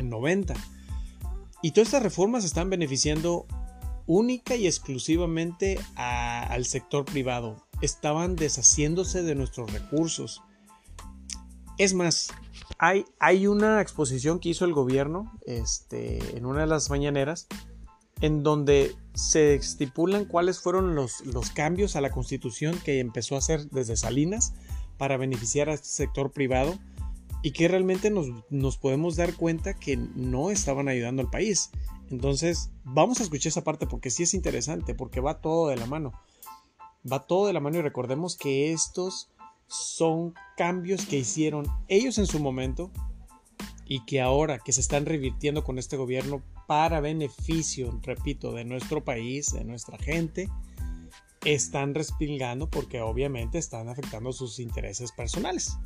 el 0.01 0.09
90. 0.09 0.55
Y 1.63 1.71
todas 1.71 1.87
estas 1.87 2.03
reformas 2.03 2.45
están 2.45 2.69
beneficiando 2.69 3.47
única 4.07 4.57
y 4.57 4.67
exclusivamente 4.67 5.79
al 5.95 6.65
sector 6.65 7.05
privado. 7.05 7.65
Estaban 7.81 8.35
deshaciéndose 8.35 9.23
de 9.23 9.37
nuestros 9.37 9.73
recursos. 9.73 10.43
Es 11.79 11.95
más, 11.95 12.33
hay, 12.77 13.47
una 13.47 13.81
exposición 13.81 14.41
que 14.41 14.49
hizo 14.49 14.65
el 14.65 14.73
gobierno 14.73 15.33
este, 15.47 16.37
en 16.37 16.45
una 16.45 16.63
de 16.63 16.67
las 16.67 16.91
mañaneras 16.91 17.47
en 18.21 18.43
donde 18.43 18.97
se 19.15 19.55
estipulan 19.55 20.25
cuáles 20.25 20.59
fueron 20.59 20.97
los 20.97 21.51
cambios 21.55 21.95
a 21.95 22.01
la 22.01 22.11
constitución 22.11 22.77
que 22.85 22.99
empezó 22.99 23.37
a 23.37 23.39
hacer 23.39 23.71
desde 23.71 23.97
Salinas 23.97 24.55
para 25.01 25.17
beneficiar 25.17 25.71
a 25.71 25.73
este 25.73 25.89
sector 25.89 26.31
privado 26.31 26.79
y 27.43 27.53
que 27.53 27.69
realmente 27.69 28.11
nos, 28.11 28.27
nos, 28.51 28.77
podemos 28.77 29.17
dar 29.17 29.35
cuenta 29.35 29.73
que 29.73 29.97
no 29.97 30.51
estaban 30.51 30.89
ayudando 30.89 31.23
al 31.23 31.31
país. 31.31 31.71
Entonces, 32.11 32.69
vamos 32.85 33.19
a 33.19 33.23
escuchar 33.23 33.49
esa 33.49 33.65
parte 33.65 33.87
porque 33.87 34.11
sí 34.11 34.25
es 34.25 34.35
interesante, 34.35 34.95
porque 34.95 35.21
va 35.21 35.41
todo 35.41 35.69
de 35.69 35.77
la 35.77 35.87
mano. 35.87 36.13
Va 37.11 37.27
todo 37.27 37.47
de 37.47 37.55
la 37.55 37.61
mano 37.61 37.79
y 37.79 37.81
recordemos 37.81 38.37
que 38.37 38.73
estos 38.73 39.31
son 39.69 40.35
cambios 40.59 41.07
que 41.07 41.17
hicieron 41.17 41.65
ellos 41.89 42.19
en 42.19 42.27
su 42.27 42.39
momento 42.39 42.91
y 43.87 44.05
que 44.05 44.21
ahora 44.21 44.59
que 44.59 44.73
se 44.73 44.83
están 44.83 45.07
revirtiendo 45.07 45.65
con 45.65 45.79
este 45.79 45.97
gobierno 45.97 46.43
para 46.67 47.01
beneficio, 47.01 47.99
repito, 48.03 48.53
de 48.53 48.67
nuestro 48.67 49.03
país, 49.03 49.55
de 49.55 49.65
nuestra 49.65 49.97
gente, 49.97 50.51
están 51.45 51.95
respingando 51.95 52.69
porque 52.69 53.01
obviamente 53.01 53.59
están 53.59 53.89
afectando 53.89 54.33
sus 54.33 54.59
intereses 54.59 55.13
personales. 55.13 55.77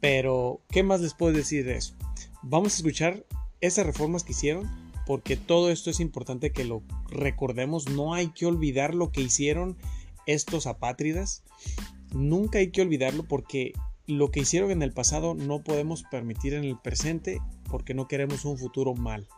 Pero, 0.00 0.62
¿qué 0.70 0.82
más 0.82 1.00
les 1.00 1.14
puedo 1.14 1.32
decir 1.32 1.64
de 1.64 1.76
eso? 1.76 1.94
Vamos 2.42 2.72
a 2.72 2.76
escuchar 2.76 3.26
esas 3.60 3.84
reformas 3.84 4.24
que 4.24 4.32
hicieron 4.32 4.68
porque 5.06 5.36
todo 5.36 5.70
esto 5.70 5.90
es 5.90 6.00
importante 6.00 6.52
que 6.52 6.64
lo 6.64 6.82
recordemos. 7.10 7.88
No 7.88 8.14
hay 8.14 8.28
que 8.28 8.46
olvidar 8.46 8.94
lo 8.94 9.10
que 9.10 9.20
hicieron 9.20 9.76
estos 10.26 10.66
apátridas. 10.66 11.42
Nunca 12.12 12.58
hay 12.58 12.70
que 12.70 12.80
olvidarlo 12.80 13.24
porque 13.24 13.72
lo 14.06 14.30
que 14.30 14.40
hicieron 14.40 14.70
en 14.70 14.82
el 14.82 14.92
pasado 14.92 15.34
no 15.34 15.62
podemos 15.62 16.04
permitir 16.04 16.54
en 16.54 16.64
el 16.64 16.78
presente 16.78 17.40
porque 17.68 17.94
no 17.94 18.08
queremos 18.08 18.44
un 18.44 18.58
futuro 18.58 18.94
mal. 18.94 19.28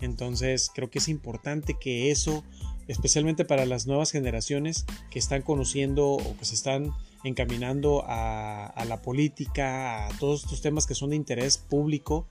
Entonces 0.00 0.70
creo 0.74 0.90
que 0.90 0.98
es 0.98 1.08
importante 1.08 1.74
que 1.80 2.10
eso, 2.10 2.44
especialmente 2.88 3.44
para 3.44 3.66
las 3.66 3.86
nuevas 3.86 4.10
generaciones 4.10 4.86
que 5.10 5.18
están 5.18 5.42
conociendo 5.42 6.10
o 6.10 6.36
que 6.36 6.44
se 6.44 6.54
están 6.54 6.92
encaminando 7.24 8.04
a, 8.06 8.84
la 8.86 9.02
política, 9.02 10.06
a 10.06 10.18
todos 10.18 10.44
estos 10.44 10.60
temas 10.60 10.86
que 10.86 10.94
son 10.94 11.10
de 11.10 11.16
interés 11.16 11.58
público, 11.58 12.28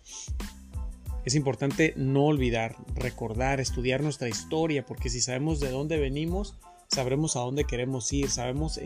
es 1.26 1.36
importante 1.36 1.94
no 1.98 2.26
olvidar, 2.26 2.76
recordar, 2.94 3.60
estudiar 3.60 4.02
nuestra 4.02 4.30
historia, 4.30 4.86
porque 4.86 5.10
si 5.10 5.22
sabemos 5.22 5.60
de 5.60 5.72
dónde 5.72 5.98
venimos, 5.98 6.56
sabremos 6.88 7.36
a 7.36 7.40
dónde 7.40 7.66
queremos 7.66 8.12
ir, 8.14 8.30
sabemos 8.30 8.80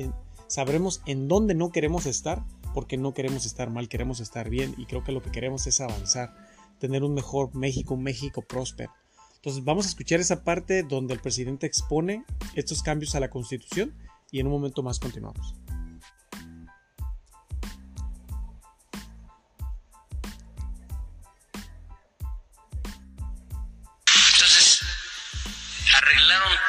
sabremos 0.48 1.02
en 1.06 1.28
dónde 1.28 1.54
no 1.54 1.72
queremos 1.72 2.06
estar, 2.06 2.44
porque 2.74 2.98
no 2.98 3.14
queremos 3.14 3.46
estar 3.46 3.70
mal, 3.70 3.88
queremos 3.88 4.20
estar 4.20 4.50
bien, 4.50 4.74
y 4.78 4.86
creo 4.86 5.04
que 5.04 5.12
lo 5.12 5.22
que 5.22 5.32
queremos 5.32 5.68
es 5.68 5.80
avanzar, 5.80 6.34
tener 6.80 7.04
un 7.04 7.14
mejor 7.14 7.54
México, 7.54 7.94
un 7.94 8.04
México 8.04 8.42
próspero. 8.42 8.92
Entonces 9.40 9.64
vamos 9.64 9.86
a 9.86 9.90
escuchar 9.90 10.20
esa 10.20 10.44
parte 10.44 10.84
donde 10.84 11.14
el 11.14 11.22
presidente 11.22 11.66
expone 11.66 12.26
estos 12.56 12.84
cambios 12.84 13.16
a 13.16 13.20
la 13.20 13.30
constitución 13.30 13.96
y 14.32 14.40
en 14.40 14.48
un 14.48 14.54
momento 14.54 14.84
más 14.84 15.00
continuamos. 15.00 15.56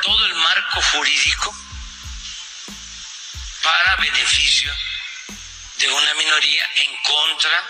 todo 0.02 0.26
el 0.26 0.34
marco 0.34 0.80
jurídico 0.92 1.54
para 3.62 3.96
beneficio 3.96 4.72
de 5.78 5.88
una 5.88 6.14
minoría 6.14 6.64
en 6.76 6.90
contra 7.02 7.64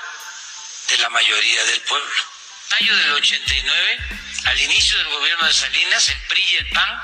de 0.88 0.99
la 0.99 1.11
mayoría 1.11 1.64
del 1.64 1.80
pueblo. 1.83 2.39
Mayo 2.70 2.96
del 2.96 3.12
89, 3.12 3.98
al 4.44 4.60
inicio 4.60 4.98
del 4.98 5.08
gobierno 5.08 5.46
de 5.46 5.52
Salinas, 5.52 6.08
el 6.08 6.20
PRI 6.28 6.44
y 6.50 6.56
el 6.56 6.68
PAN 6.68 7.02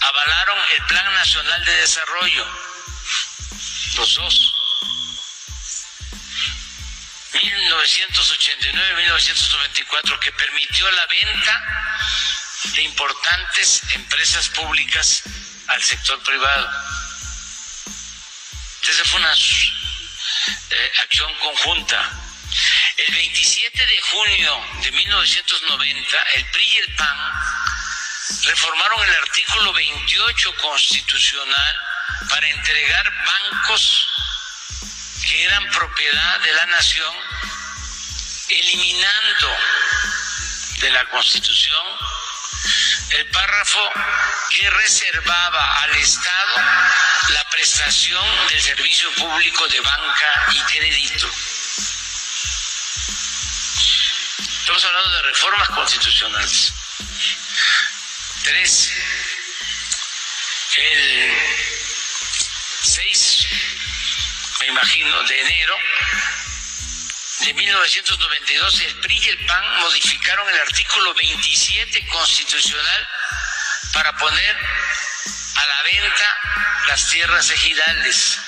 avalaron 0.00 0.58
el 0.76 0.86
Plan 0.86 1.14
Nacional 1.14 1.64
de 1.64 1.72
Desarrollo, 1.72 2.46
los 3.96 4.14
dos. 4.14 4.54
1989-1994, 7.32 10.18
que 10.18 10.32
permitió 10.32 10.90
la 10.90 11.06
venta 11.06 11.62
de 12.64 12.82
importantes 12.82 13.80
empresas 13.94 14.50
públicas 14.50 15.22
al 15.68 15.82
sector 15.82 16.22
privado. 16.22 16.70
Entonces 18.80 19.08
fue 19.08 19.20
una 19.20 19.32
eh, 19.34 20.92
acción 21.02 21.32
conjunta. 21.38 22.27
El 22.98 23.14
27 23.14 23.86
de 23.86 24.00
junio 24.00 24.66
de 24.82 24.90
1990, 24.90 26.22
el 26.34 26.44
PRI 26.46 26.64
y 26.64 26.78
el 26.78 26.94
PAN 26.96 27.32
reformaron 28.42 29.04
el 29.04 29.14
artículo 29.14 29.72
28 29.72 30.54
constitucional 30.56 31.76
para 32.28 32.48
entregar 32.48 33.12
bancos 33.24 34.08
que 35.24 35.44
eran 35.44 35.70
propiedad 35.70 36.40
de 36.40 36.52
la 36.54 36.66
nación, 36.66 37.14
eliminando 38.48 39.56
de 40.80 40.90
la 40.90 41.04
Constitución 41.10 41.86
el 43.10 43.26
párrafo 43.30 43.92
que 44.50 44.70
reservaba 44.70 45.82
al 45.82 45.94
Estado 45.96 46.56
la 47.28 47.48
prestación 47.50 48.48
del 48.48 48.60
servicio 48.60 49.08
público 49.14 49.68
de 49.68 49.80
banca 49.82 50.46
y 50.52 50.60
crédito. 50.62 51.30
Estamos 54.68 54.84
hablando 54.84 55.16
de 55.16 55.22
reformas 55.22 55.68
constitucionales. 55.70 56.74
Tres, 58.44 58.92
el 60.76 61.32
6, 62.82 63.46
me 64.60 64.66
imagino, 64.66 65.22
de 65.22 65.40
enero 65.40 65.78
de 67.46 67.54
1992, 67.54 68.80
el 68.82 68.94
PRI 68.96 69.16
y 69.16 69.28
el 69.28 69.46
PAN 69.46 69.80
modificaron 69.80 70.46
el 70.50 70.60
artículo 70.60 71.14
27 71.14 72.06
constitucional 72.08 73.08
para 73.94 74.14
poner 74.18 74.54
a 74.54 75.66
la 75.66 75.82
venta 75.84 76.38
las 76.88 77.08
tierras 77.08 77.48
ejidales. 77.48 78.38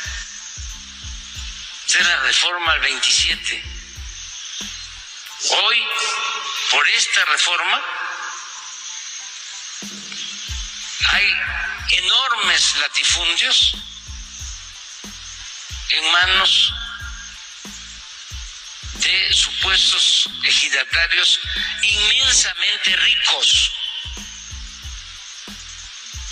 Esa 1.88 1.98
es 1.98 2.06
la 2.06 2.20
reforma 2.20 2.72
al 2.72 2.80
27. 2.80 3.69
Hoy, 5.48 5.82
por 6.70 6.86
esta 6.90 7.24
reforma, 7.24 7.82
hay 11.12 11.36
enormes 11.92 12.76
latifundios 12.76 13.74
en 15.88 16.12
manos 16.12 16.72
de 18.96 19.32
supuestos 19.32 20.28
ejidatarios 20.44 21.40
inmensamente 21.84 22.96
ricos. 22.96 23.72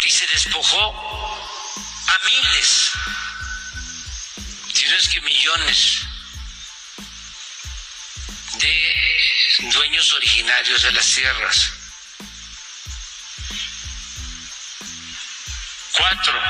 Y 0.04 0.10
se 0.10 0.26
despojó 0.26 0.84
a 2.08 2.18
miles, 2.26 2.90
si 4.74 4.86
no 4.86 4.96
es 4.96 5.08
que 5.08 5.20
millones 5.22 6.07
dueños 9.58 10.12
originarios 10.12 10.82
de 10.82 10.92
las 10.92 11.06
tierras. 11.12 11.72
Cuatro, 15.92 16.42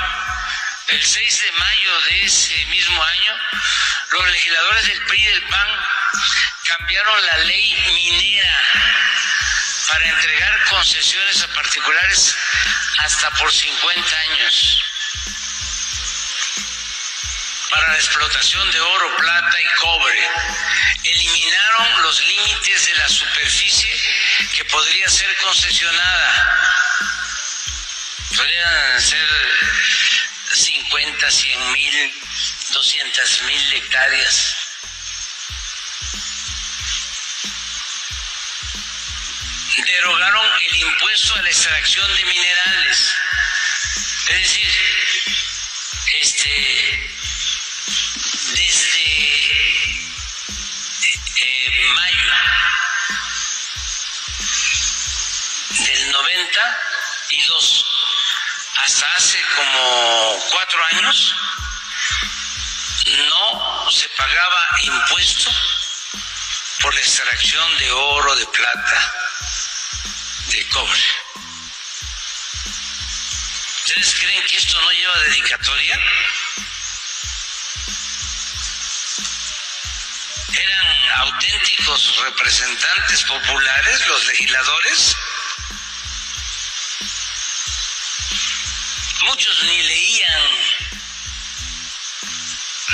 el 0.89 1.05
6 1.05 1.43
de 1.43 1.53
mayo 1.53 2.01
de 2.03 2.25
ese 2.25 2.67
mismo 2.67 3.03
año, 3.03 3.35
los 4.11 4.31
legisladores 4.31 4.87
del 4.89 5.03
PRI 5.07 5.23
del 5.23 5.43
PAN 5.45 5.69
cambiaron 6.67 7.27
la 7.27 7.37
ley 7.39 7.75
minera 7.95 8.61
para 9.89 10.09
entregar 10.09 10.65
concesiones 10.65 11.43
a 11.43 11.49
particulares 11.55 12.37
hasta 12.99 13.31
por 13.33 13.51
50 13.51 14.17
años. 14.19 14.85
Para 17.71 17.89
la 17.89 17.97
explotación 17.97 18.71
de 18.71 18.81
oro, 18.81 19.17
plata 19.17 19.61
y 19.61 19.67
cobre. 19.81 20.29
Eliminaron 21.05 22.03
los 22.03 22.25
límites 22.25 22.87
de 22.87 22.95
la 22.95 23.09
superficie 23.09 24.01
que 24.55 24.65
podría 24.65 25.09
ser 25.09 25.35
concesionada. 25.37 26.59
Podrían 28.37 29.01
ser 29.01 29.29
50, 30.55 31.31
100 31.31 31.73
mil, 31.73 32.13
200 32.73 33.43
mil 33.43 33.73
hectáreas. 33.75 34.57
Derogaron 39.77 40.47
el 40.71 40.77
impuesto 40.77 41.35
a 41.35 41.43
la 41.43 41.49
extracción 41.51 42.17
de 42.17 42.25
minerales. 42.25 43.15
Es 44.29 44.41
decir, 44.41 44.73
este, 46.21 47.18
desde 48.55 49.01
eh, 51.41 51.93
mayo 51.95 52.33
del 55.71 56.13
92 56.13 57.85
hasta 58.85 59.07
hace 59.15 59.39
como 59.57 60.45
cuatro 60.51 60.85
años 60.85 61.35
no 63.29 63.91
se 63.91 64.09
pagaba 64.11 64.69
impuesto 64.83 65.51
por 66.81 66.95
la 66.95 67.01
extracción 67.01 67.79
de 67.79 67.91
oro, 67.91 68.37
de 68.37 68.47
plata, 68.47 69.15
de 70.49 70.69
cobre. 70.69 71.03
¿Ustedes 73.85 74.15
creen 74.21 74.45
que 74.45 74.57
esto 74.57 74.81
no 74.81 74.91
lleva 74.91 75.19
dedicatoria? 75.21 76.01
Auténticos 81.17 82.17
representantes 82.23 83.23
populares 83.25 84.07
los 84.07 84.27
legisladores. 84.27 85.17
Muchos 89.23 89.63
ni 89.65 89.83
leían 89.83 90.43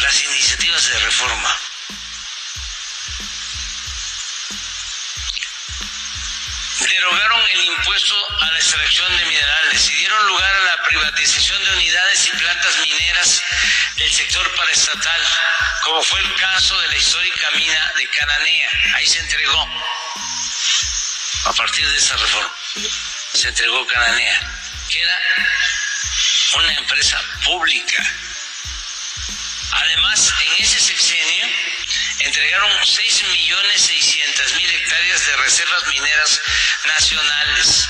las 0.02 0.24
iniciativas 0.24 0.88
de 0.88 0.98
reforma. 1.00 1.63
Derogaron 6.94 7.40
el 7.50 7.64
impuesto 7.64 8.14
a 8.40 8.50
la 8.52 8.58
extracción 8.58 9.16
de 9.16 9.24
minerales 9.24 9.90
y 9.90 9.94
dieron 9.94 10.26
lugar 10.28 10.54
a 10.54 10.64
la 10.64 10.82
privatización 10.84 11.64
de 11.64 11.72
unidades 11.72 12.26
y 12.28 12.30
plantas 12.36 12.78
mineras 12.82 13.42
del 13.96 14.12
sector 14.12 14.54
paraestatal, 14.54 15.20
como 15.82 16.02
fue 16.02 16.20
el 16.20 16.34
caso 16.36 16.78
de 16.80 16.88
la 16.88 16.96
histórica 16.96 17.50
mina 17.56 17.92
de 17.96 18.06
Cananea. 18.08 18.70
Ahí 18.94 19.06
se 19.06 19.18
entregó, 19.18 19.68
a 21.46 21.52
partir 21.54 21.88
de 21.88 21.98
esa 21.98 22.16
reforma, 22.16 22.54
se 23.32 23.48
entregó 23.48 23.86
Cananea, 23.88 24.40
que 24.88 25.02
era 25.02 25.18
una 26.54 26.74
empresa 26.74 27.20
pública. 27.44 28.04
Además, 29.72 30.32
en 30.46 30.62
ese 30.62 30.78
sexenio, 30.78 31.46
entregaron 32.24 32.70
6.600.000 32.70 34.70
hectáreas 34.70 35.26
de 35.26 35.36
reservas 35.36 35.86
mineras 35.88 36.40
nacionales, 36.86 37.86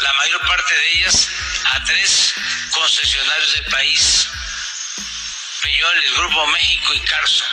la 0.00 0.12
mayor 0.14 0.46
parte 0.46 0.74
de 0.74 0.90
ellas 0.92 1.28
a 1.64 1.84
tres 1.84 2.34
concesionarios 2.70 3.52
del 3.52 3.64
país, 3.66 4.28
Peñoles, 5.62 6.14
Grupo 6.14 6.46
México 6.48 6.94
y 6.94 7.00
Carso. 7.00 7.44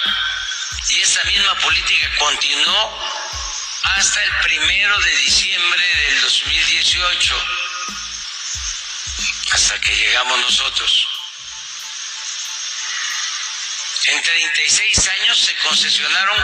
Y 0.90 1.02
esta 1.02 1.24
misma 1.24 1.56
política 1.56 2.10
continuó 2.20 3.04
hasta 3.84 4.24
el 4.24 4.32
primero 4.44 5.00
de 5.00 5.16
diciembre 5.18 5.96
del 5.96 6.22
2018, 6.22 7.46
hasta 9.52 9.82
que 9.82 9.96
llegamos 9.96 10.40
nosotros. 10.40 11.15
En 14.08 14.22
36 14.22 15.08
años 15.08 15.40
se 15.46 15.56
concesionaron 15.56 16.38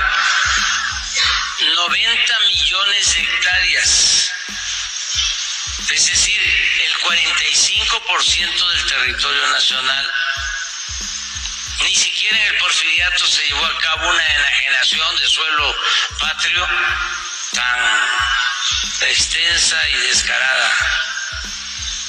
90 1.76 2.40
millones 2.48 3.14
de 3.14 3.22
hectáreas, 3.22 4.32
es 5.92 6.06
decir, 6.08 6.42
el 6.84 6.94
45% 6.96 8.70
del 8.70 8.86
territorio 8.88 9.48
nacional. 9.50 10.12
Ni 11.84 11.96
siquiera 11.96 12.38
en 12.38 12.48
el 12.48 12.58
porfiriato 12.58 13.28
se 13.28 13.44
llevó 13.44 13.66
a 13.66 13.78
cabo 13.80 14.10
una 14.10 14.36
enajenación 14.36 15.16
de 15.18 15.28
suelo 15.28 15.76
patrio 16.20 16.68
tan 17.54 19.08
extensa 19.08 19.90
y 19.90 19.98
descarada. 20.08 20.72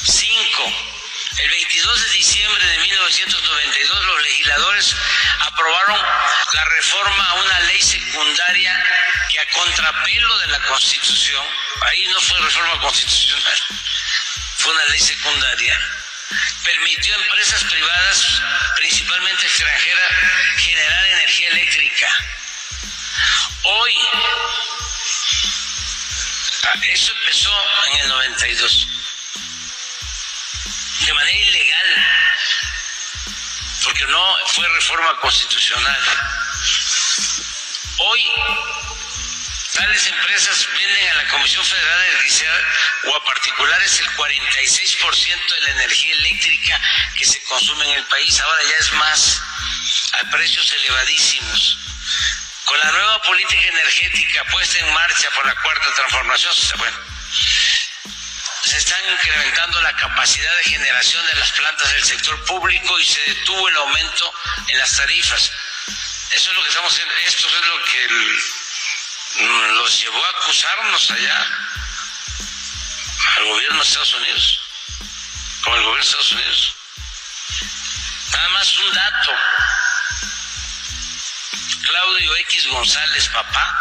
Cinco, 0.04 0.91
el 1.38 1.50
22 1.50 2.02
de 2.02 2.10
diciembre 2.10 2.66
de 2.66 2.78
1992 2.78 4.04
los 4.04 4.22
legisladores 4.22 4.96
aprobaron 5.40 6.00
la 6.52 6.64
reforma 6.64 7.30
a 7.30 7.34
una 7.34 7.60
ley 7.60 7.80
secundaria 7.80 8.84
que 9.30 9.40
a 9.40 9.48
contrapelo 9.48 10.38
de 10.40 10.46
la 10.48 10.60
Constitución, 10.60 11.44
ahí 11.86 12.06
no 12.08 12.20
fue 12.20 12.38
reforma 12.40 12.78
constitucional, 12.80 13.62
fue 14.58 14.72
una 14.72 14.84
ley 14.86 15.00
secundaria, 15.00 15.80
permitió 16.64 17.14
a 17.14 17.18
empresas 17.18 17.64
privadas, 17.64 18.42
principalmente 18.76 19.46
extranjeras, 19.46 20.10
generar 20.58 21.06
energía 21.06 21.48
eléctrica. 21.48 22.08
Hoy, 23.62 23.96
ah, 26.64 26.74
eso 26.90 27.12
empezó 27.12 27.64
en 27.86 28.00
el 28.00 28.08
92 28.08 28.88
de 31.06 31.14
manera 31.14 31.38
ilegal, 31.38 32.06
porque 33.82 34.06
no 34.06 34.36
fue 34.46 34.68
reforma 34.68 35.16
constitucional. 35.20 36.00
Hoy, 37.98 38.32
tales 39.74 40.06
empresas 40.06 40.68
venden 40.72 41.08
a 41.08 41.14
la 41.14 41.28
Comisión 41.28 41.64
Federal 41.64 41.98
de 41.98 42.08
Electricidad 42.08 42.60
o 43.04 43.16
a 43.16 43.24
particulares 43.24 44.00
el 44.00 44.06
46% 44.10 45.54
de 45.54 45.60
la 45.62 45.70
energía 45.72 46.14
eléctrica 46.14 46.80
que 47.16 47.24
se 47.24 47.42
consume 47.44 47.84
en 47.90 47.98
el 47.98 48.04
país. 48.04 48.40
Ahora 48.40 48.62
ya 48.62 48.76
es 48.78 48.92
más, 48.92 49.42
a 50.20 50.30
precios 50.30 50.72
elevadísimos. 50.72 51.78
Con 52.64 52.78
la 52.78 52.92
nueva 52.92 53.22
política 53.22 53.68
energética 53.68 54.44
puesta 54.44 54.78
en 54.78 54.94
marcha 54.94 55.30
por 55.30 55.46
la 55.46 55.54
cuarta 55.62 55.92
transformación, 55.94 56.52
bueno, 56.78 57.11
se 58.62 58.78
están 58.78 59.00
incrementando 59.10 59.80
la 59.80 59.94
capacidad 59.96 60.56
de 60.56 60.64
generación 60.64 61.26
de 61.26 61.34
las 61.34 61.50
plantas 61.50 61.92
del 61.92 62.04
sector 62.04 62.44
público 62.44 62.98
y 62.98 63.04
se 63.04 63.20
detuvo 63.22 63.68
el 63.68 63.76
aumento 63.76 64.32
en 64.68 64.78
las 64.78 64.96
tarifas. 64.96 65.50
Eso 66.30 66.50
es 66.50 66.56
lo 66.56 66.62
que 66.62 66.68
estamos 66.68 66.92
haciendo. 66.92 67.14
Esto 67.26 67.48
es 67.48 67.66
lo 67.66 67.84
que 67.84 68.08
los 69.74 70.00
llevó 70.00 70.24
a 70.24 70.28
acusarnos 70.28 71.10
allá 71.10 71.46
al 73.36 73.44
gobierno 73.44 73.78
de 73.78 73.88
Estados 73.88 74.14
Unidos, 74.14 74.60
como 75.62 75.76
el 75.76 75.82
gobierno 75.82 76.04
de 76.04 76.08
Estados 76.08 76.32
Unidos. 76.32 76.76
Nada 78.30 78.48
más 78.50 78.78
un 78.78 78.92
dato. 78.94 79.32
Claudio 81.84 82.36
X 82.36 82.68
González, 82.68 83.28
papá, 83.28 83.76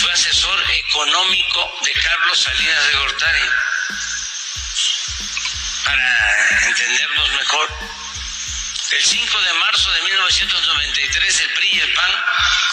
fue 0.00 0.12
asesor 0.12 0.62
económico 0.70 1.80
de 1.84 1.92
Carlos 1.92 2.42
Salinas 2.42 2.86
de 2.86 2.94
Gortari. 2.96 3.48
Para 5.84 6.66
entendernos 6.66 7.30
mejor, 7.30 7.68
el 8.92 9.04
5 9.04 9.40
de 9.40 9.52
marzo 9.54 9.90
de 9.92 10.02
1993 10.02 11.40
el 11.40 11.50
PRI 11.54 11.68
y 11.72 11.80
el 11.80 11.94
PAN 11.94 12.10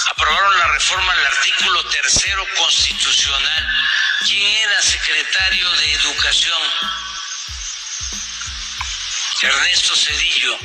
aprobaron 0.08 0.60
la 0.60 0.68
reforma 0.68 1.14
al 1.14 1.26
artículo 1.26 1.84
tercero 1.86 2.46
constitucional. 2.58 3.68
¿Quién 4.26 4.70
era 4.70 4.82
secretario 4.82 5.72
de 5.72 5.94
Educación? 5.94 6.62
Ernesto 9.42 9.96
Cedillo 9.96 10.58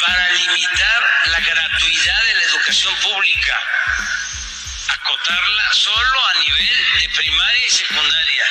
para 0.00 0.30
limitar 0.30 1.02
la 1.26 1.40
gratuidad 1.40 2.24
de 2.24 2.34
la 2.34 2.42
educación 2.42 2.94
pública, 2.96 3.62
acotarla 4.88 5.72
solo 5.72 6.26
a 6.26 6.34
nivel 6.34 7.00
de 7.00 7.08
primaria 7.10 7.66
y 7.66 7.70
secundaria. 7.70 8.44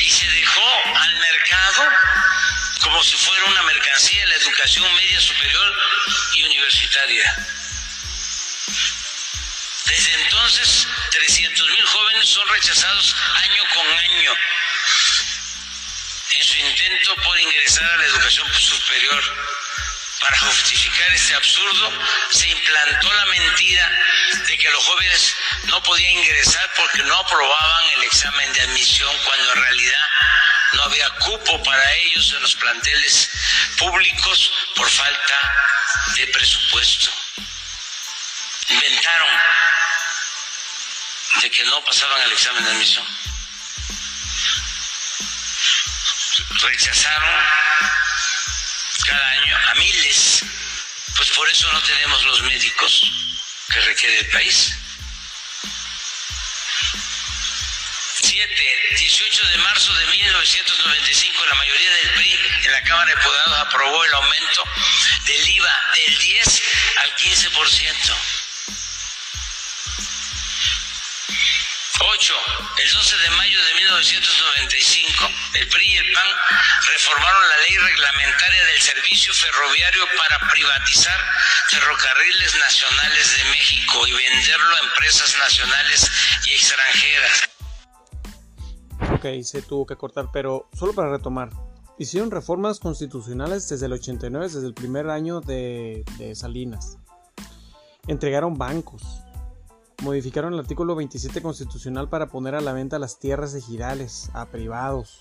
Y 0.00 0.10
se 0.10 0.28
dejó 0.28 0.96
al 0.96 1.16
mercado 1.16 1.90
como 2.80 3.02
si 3.04 3.16
fuera 3.16 3.44
una 3.44 3.62
mercancía 3.62 4.26
la 4.26 4.34
educación 4.36 4.94
media 4.94 5.20
superior 5.20 5.78
y 6.34 6.42
universitaria. 6.44 7.46
Desde 9.86 10.14
entonces, 10.22 10.86
300 11.10 11.68
mil 11.70 11.86
jóvenes 11.86 12.28
son 12.28 12.48
rechazados 12.48 13.16
año 13.42 13.62
con 13.74 13.98
año 13.98 14.32
en 16.30 16.44
su 16.44 16.58
intento 16.58 17.16
por 17.16 17.40
ingresar 17.40 17.90
a 17.90 17.96
la 17.96 18.06
educación 18.06 18.54
superior. 18.54 19.24
Para 20.20 20.38
justificar 20.38 21.10
este 21.12 21.34
absurdo, 21.34 21.92
se 22.30 22.48
implantó 22.48 23.12
la 23.12 23.24
mentira 23.26 23.90
de 24.46 24.58
que 24.58 24.70
los 24.70 24.84
jóvenes 24.84 25.34
no 25.64 25.82
podían 25.82 26.12
ingresar 26.12 26.70
porque 26.76 27.02
no 27.04 27.16
aprobaban 27.16 27.88
el 27.96 28.02
examen 28.04 28.52
de 28.52 28.60
admisión, 28.60 29.16
cuando 29.24 29.52
en 29.54 29.62
realidad 29.62 30.08
no 30.72 30.82
había 30.84 31.10
cupo 31.10 31.62
para 31.62 31.92
ellos 31.94 32.32
en 32.34 32.42
los 32.42 32.54
planteles 32.56 33.30
públicos 33.78 34.52
por 34.76 34.90
falta 34.90 35.52
de 36.16 36.26
presupuesto. 36.26 37.10
Inventaron 38.68 39.30
de 41.40 41.50
que 41.50 41.64
no 41.64 41.82
pasaban 41.84 42.22
el 42.22 42.32
examen 42.32 42.64
de 42.64 42.70
admisión. 42.70 43.06
Rechazaron 46.60 47.69
a 49.70 49.74
miles, 49.74 50.44
pues 51.16 51.30
por 51.30 51.48
eso 51.48 51.70
no 51.72 51.80
tenemos 51.82 52.24
los 52.24 52.42
médicos 52.42 53.12
que 53.72 53.80
requiere 53.80 54.18
el 54.18 54.26
país. 54.26 54.74
7, 58.22 58.78
18 58.98 59.46
de 59.46 59.56
marzo 59.58 59.94
de 59.94 60.06
1995, 60.06 61.46
la 61.46 61.54
mayoría 61.54 61.90
del 61.90 62.10
PRI 62.14 62.38
en 62.64 62.72
la 62.72 62.82
Cámara 62.82 63.10
de 63.10 63.16
Diputados 63.16 63.58
aprobó 63.58 64.04
el 64.04 64.14
aumento 64.14 64.64
del 65.26 65.48
IVA 65.48 65.80
del 65.94 66.18
10 66.18 66.62
al 66.96 67.16
15%. 67.16 68.39
8. 72.20 72.34
El 72.84 72.90
12 72.92 73.16
de 73.16 73.30
mayo 73.30 73.58
de 73.64 73.74
1995, 73.80 75.24
el 75.54 75.68
PRI 75.68 75.86
y 75.86 75.96
el 75.96 76.12
PAN 76.12 76.28
reformaron 76.92 77.48
la 77.48 77.56
ley 77.64 77.78
reglamentaria 77.78 78.62
del 78.66 78.78
servicio 78.78 79.32
ferroviario 79.32 80.04
para 80.18 80.52
privatizar 80.52 81.18
ferrocarriles 81.70 82.58
nacionales 82.60 83.36
de 83.38 83.44
México 83.48 84.06
y 84.06 84.12
venderlo 84.12 84.68
a 84.68 84.80
empresas 84.92 85.34
nacionales 85.38 86.10
y 86.44 86.50
extranjeras. 86.50 87.48
Ok, 89.16 89.42
se 89.42 89.62
tuvo 89.62 89.86
que 89.86 89.96
cortar, 89.96 90.26
pero 90.30 90.68
solo 90.78 90.92
para 90.92 91.08
retomar. 91.08 91.48
Hicieron 91.98 92.30
reformas 92.30 92.80
constitucionales 92.80 93.66
desde 93.66 93.86
el 93.86 93.94
89, 93.94 94.44
desde 94.44 94.66
el 94.66 94.74
primer 94.74 95.08
año 95.08 95.40
de, 95.40 96.04
de 96.18 96.34
Salinas. 96.34 96.98
Entregaron 98.08 98.58
bancos, 98.58 99.02
modificaron 100.02 100.54
el 100.54 100.60
artículo 100.60 100.94
27 100.94 101.42
constitucional 101.42 102.08
para 102.08 102.28
poner 102.28 102.54
a 102.54 102.60
la 102.60 102.72
venta 102.72 102.98
las 102.98 103.18
tierras 103.18 103.54
ejidales 103.54 104.30
a 104.32 104.46
privados. 104.46 105.16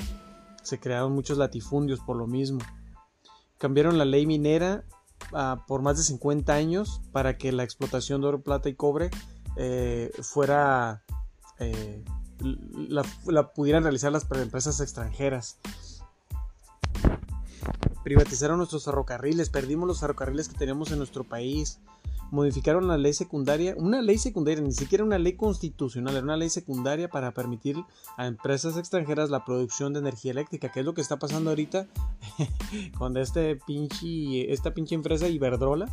Se 0.64 0.80
crearon 0.80 1.14
muchos 1.14 1.38
latifundios 1.38 2.00
por 2.00 2.16
lo 2.16 2.28
mismo. 2.28 2.60
Cambiaron 3.58 3.98
la 3.98 4.06
ley 4.06 4.26
minera 4.26 4.86
uh, 5.34 5.66
por 5.68 5.82
más 5.82 5.98
de 5.98 6.04
50 6.04 6.54
años 6.54 7.02
para 7.12 7.38
que 7.38 7.52
la 7.52 7.64
explotación 7.64 8.22
de 8.22 8.28
oro, 8.28 8.42
plata 8.42 8.70
y 8.70 8.76
cobre 8.76 9.10
eh, 9.58 10.12
fuera 10.22 11.04
eh, 11.60 12.04
la, 12.40 13.04
la, 13.26 13.52
pudieran 13.52 13.84
realizar 13.84 14.12
las 14.12 14.26
empresas 14.32 14.80
extranjeras. 14.80 15.58
Privatizaron 18.04 18.58
nuestros 18.58 18.86
ferrocarriles, 18.86 19.50
perdimos 19.50 19.88
los 19.88 20.00
ferrocarriles 20.00 20.48
que 20.48 20.58
teníamos 20.58 20.92
en 20.92 21.00
nuestro 21.00 21.26
país 21.26 21.80
modificaron 22.32 22.88
la 22.88 22.98
ley 22.98 23.14
secundaria, 23.14 23.76
una 23.78 24.02
ley 24.02 24.18
secundaria, 24.18 24.62
ni 24.62 24.72
siquiera 24.72 25.04
una 25.04 25.18
ley 25.18 25.34
constitucional, 25.34 26.16
era 26.16 26.24
una 26.24 26.38
ley 26.38 26.50
secundaria 26.50 27.10
para 27.10 27.34
permitir 27.34 27.78
a 28.18 28.28
empresas 28.28 28.78
extranjeras 28.78 29.30
la 29.30 29.46
producción 29.46 29.94
de 29.94 30.00
energía 30.00 30.32
eléctrica, 30.32 30.72
que 30.72 30.82
es 30.82 30.86
lo 30.86 30.94
que 30.94 31.02
está 31.02 31.18
pasando 31.18 31.50
ahorita 31.50 31.88
con 32.98 33.18
este 33.18 33.56
pinche, 33.56 34.52
esta 34.52 34.74
pinche 34.74 34.96
empresa 34.96 35.28
Iberdrola 35.28 35.88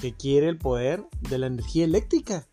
que 0.00 0.14
quiere 0.14 0.48
el 0.48 0.58
poder 0.58 1.04
de 1.20 1.38
la 1.38 1.46
energía 1.46 1.84
eléctrica. 1.84 2.46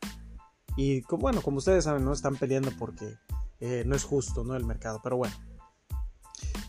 Y 0.76 1.02
bueno, 1.10 1.42
como 1.42 1.58
ustedes 1.58 1.86
saben, 1.86 2.06
no 2.06 2.14
están 2.14 2.36
peleando 2.36 2.72
porque 2.78 3.18
eh, 3.60 3.84
no 3.86 3.96
es 3.96 4.04
justo, 4.04 4.44
¿no? 4.44 4.56
El 4.56 4.66
mercado, 4.66 5.00
pero 5.04 5.18
bueno. 5.18 5.36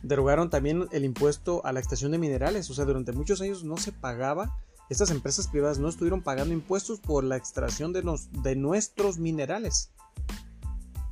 Derogaron 0.02 0.48
también 0.50 0.88
el 0.92 1.04
impuesto 1.04 1.64
a 1.64 1.72
la 1.72 1.80
extracción 1.80 2.12
de 2.12 2.18
minerales, 2.18 2.70
o 2.70 2.74
sea, 2.74 2.86
durante 2.86 3.12
muchos 3.12 3.40
años 3.40 3.64
no 3.64 3.76
se 3.76 3.92
pagaba 3.92 4.58
estas 4.90 5.12
empresas 5.12 5.46
privadas 5.46 5.78
no 5.78 5.88
estuvieron 5.88 6.20
pagando 6.20 6.52
impuestos 6.52 6.98
por 6.98 7.22
la 7.22 7.36
extracción 7.36 7.92
de, 7.92 8.02
de 8.42 8.56
nuestros 8.56 9.18
minerales. 9.18 9.92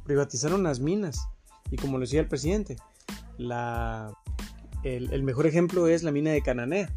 Privatizaron 0.04 0.64
las 0.64 0.80
minas. 0.80 1.28
Y 1.70 1.76
como 1.76 1.96
lo 1.96 2.00
decía 2.00 2.20
el 2.20 2.28
presidente, 2.28 2.76
la, 3.36 4.12
el, 4.82 5.22
mejor 5.22 5.46
ejemplo 5.46 5.86
es 5.86 6.02
la 6.02 6.10
mina 6.10 6.32
de 6.32 6.42
Cananea. 6.42 6.92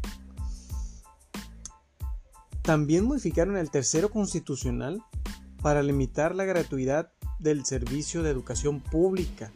También 2.62 3.04
modificaron 3.04 3.56
el 3.56 3.70
tercero 3.70 4.10
constitucional 4.10 5.04
para 5.62 5.84
limitar 5.84 6.34
la 6.34 6.44
gratuidad 6.44 7.12
del 7.38 7.64
servicio 7.64 8.24
de 8.24 8.30
educación 8.30 8.80
pública. 8.80 9.52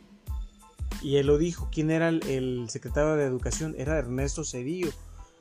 Y 1.03 1.17
él 1.17 1.27
lo 1.27 1.39
dijo, 1.39 1.69
¿quién 1.73 1.91
era 1.91 2.09
el, 2.09 2.25
el 2.29 2.71
secretario 2.71 3.17
de 3.17 3.25
Educación? 3.25 3.75
Era 3.77 3.99
Ernesto 3.99 4.45
Cedillo. 4.45 4.91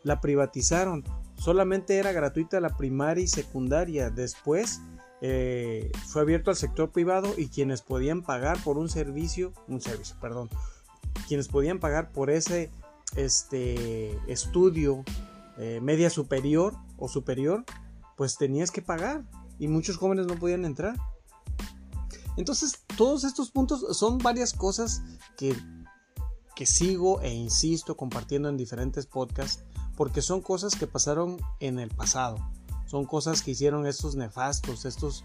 La 0.04 0.20
privatizaron 0.20 1.04
solamente 1.46 2.00
era 2.00 2.12
gratuita 2.12 2.60
la 2.60 2.76
primaria 2.76 3.24
y 3.24 3.28
secundaria. 3.28 4.10
Después 4.10 4.82
eh, 5.22 5.92
fue 6.08 6.24
abierto 6.24 6.50
al 6.50 6.58
sector 6.58 6.90
privado 6.90 7.36
y 7.38 7.50
quienes 7.50 7.84
podían 7.84 8.24
pagar 8.24 8.58
por 8.64 8.80
un 8.80 8.90
servicio, 8.90 9.54
un 9.68 9.80
servicio, 9.80 10.16
perdón, 10.20 10.50
quienes 11.28 11.48
podían 11.48 11.80
pagar 11.80 12.12
por 12.12 12.32
ese 12.32 12.72
este, 13.16 14.18
estudio 14.28 15.04
eh, 15.60 15.80
media 15.84 16.10
superior 16.10 16.74
o 16.98 17.08
superior, 17.08 17.64
pues 18.18 18.38
tenías 18.38 18.72
que 18.72 18.82
pagar 18.82 19.24
y 19.60 19.68
muchos 19.68 19.98
jóvenes 19.98 20.26
no 20.26 20.38
podían 20.38 20.66
entrar. 20.66 20.96
Entonces, 22.38 22.84
todos 22.98 23.24
estos 23.24 23.52
puntos 23.52 23.96
son 23.96 24.18
varias 24.18 24.52
cosas 24.52 25.04
que, 25.38 25.56
que 26.56 26.66
sigo 26.66 27.22
e 27.22 27.32
insisto 27.32 27.96
compartiendo 27.96 28.50
en 28.50 28.58
diferentes 28.58 29.06
podcasts 29.06 29.64
porque 29.96 30.22
son 30.22 30.42
cosas 30.42 30.76
que 30.76 30.88
pasaron 30.88 31.38
en 31.60 31.80
el 31.80 31.90
pasado, 31.90 32.38
son 32.86 33.06
cosas 33.06 33.42
que 33.42 33.52
hicieron 33.52 33.86
estos 33.88 34.16
nefastos, 34.16 34.86
estos 34.86 35.24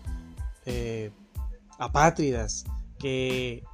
eh, 0.67 1.13
apátridas, 1.79 2.65
que 2.99 3.65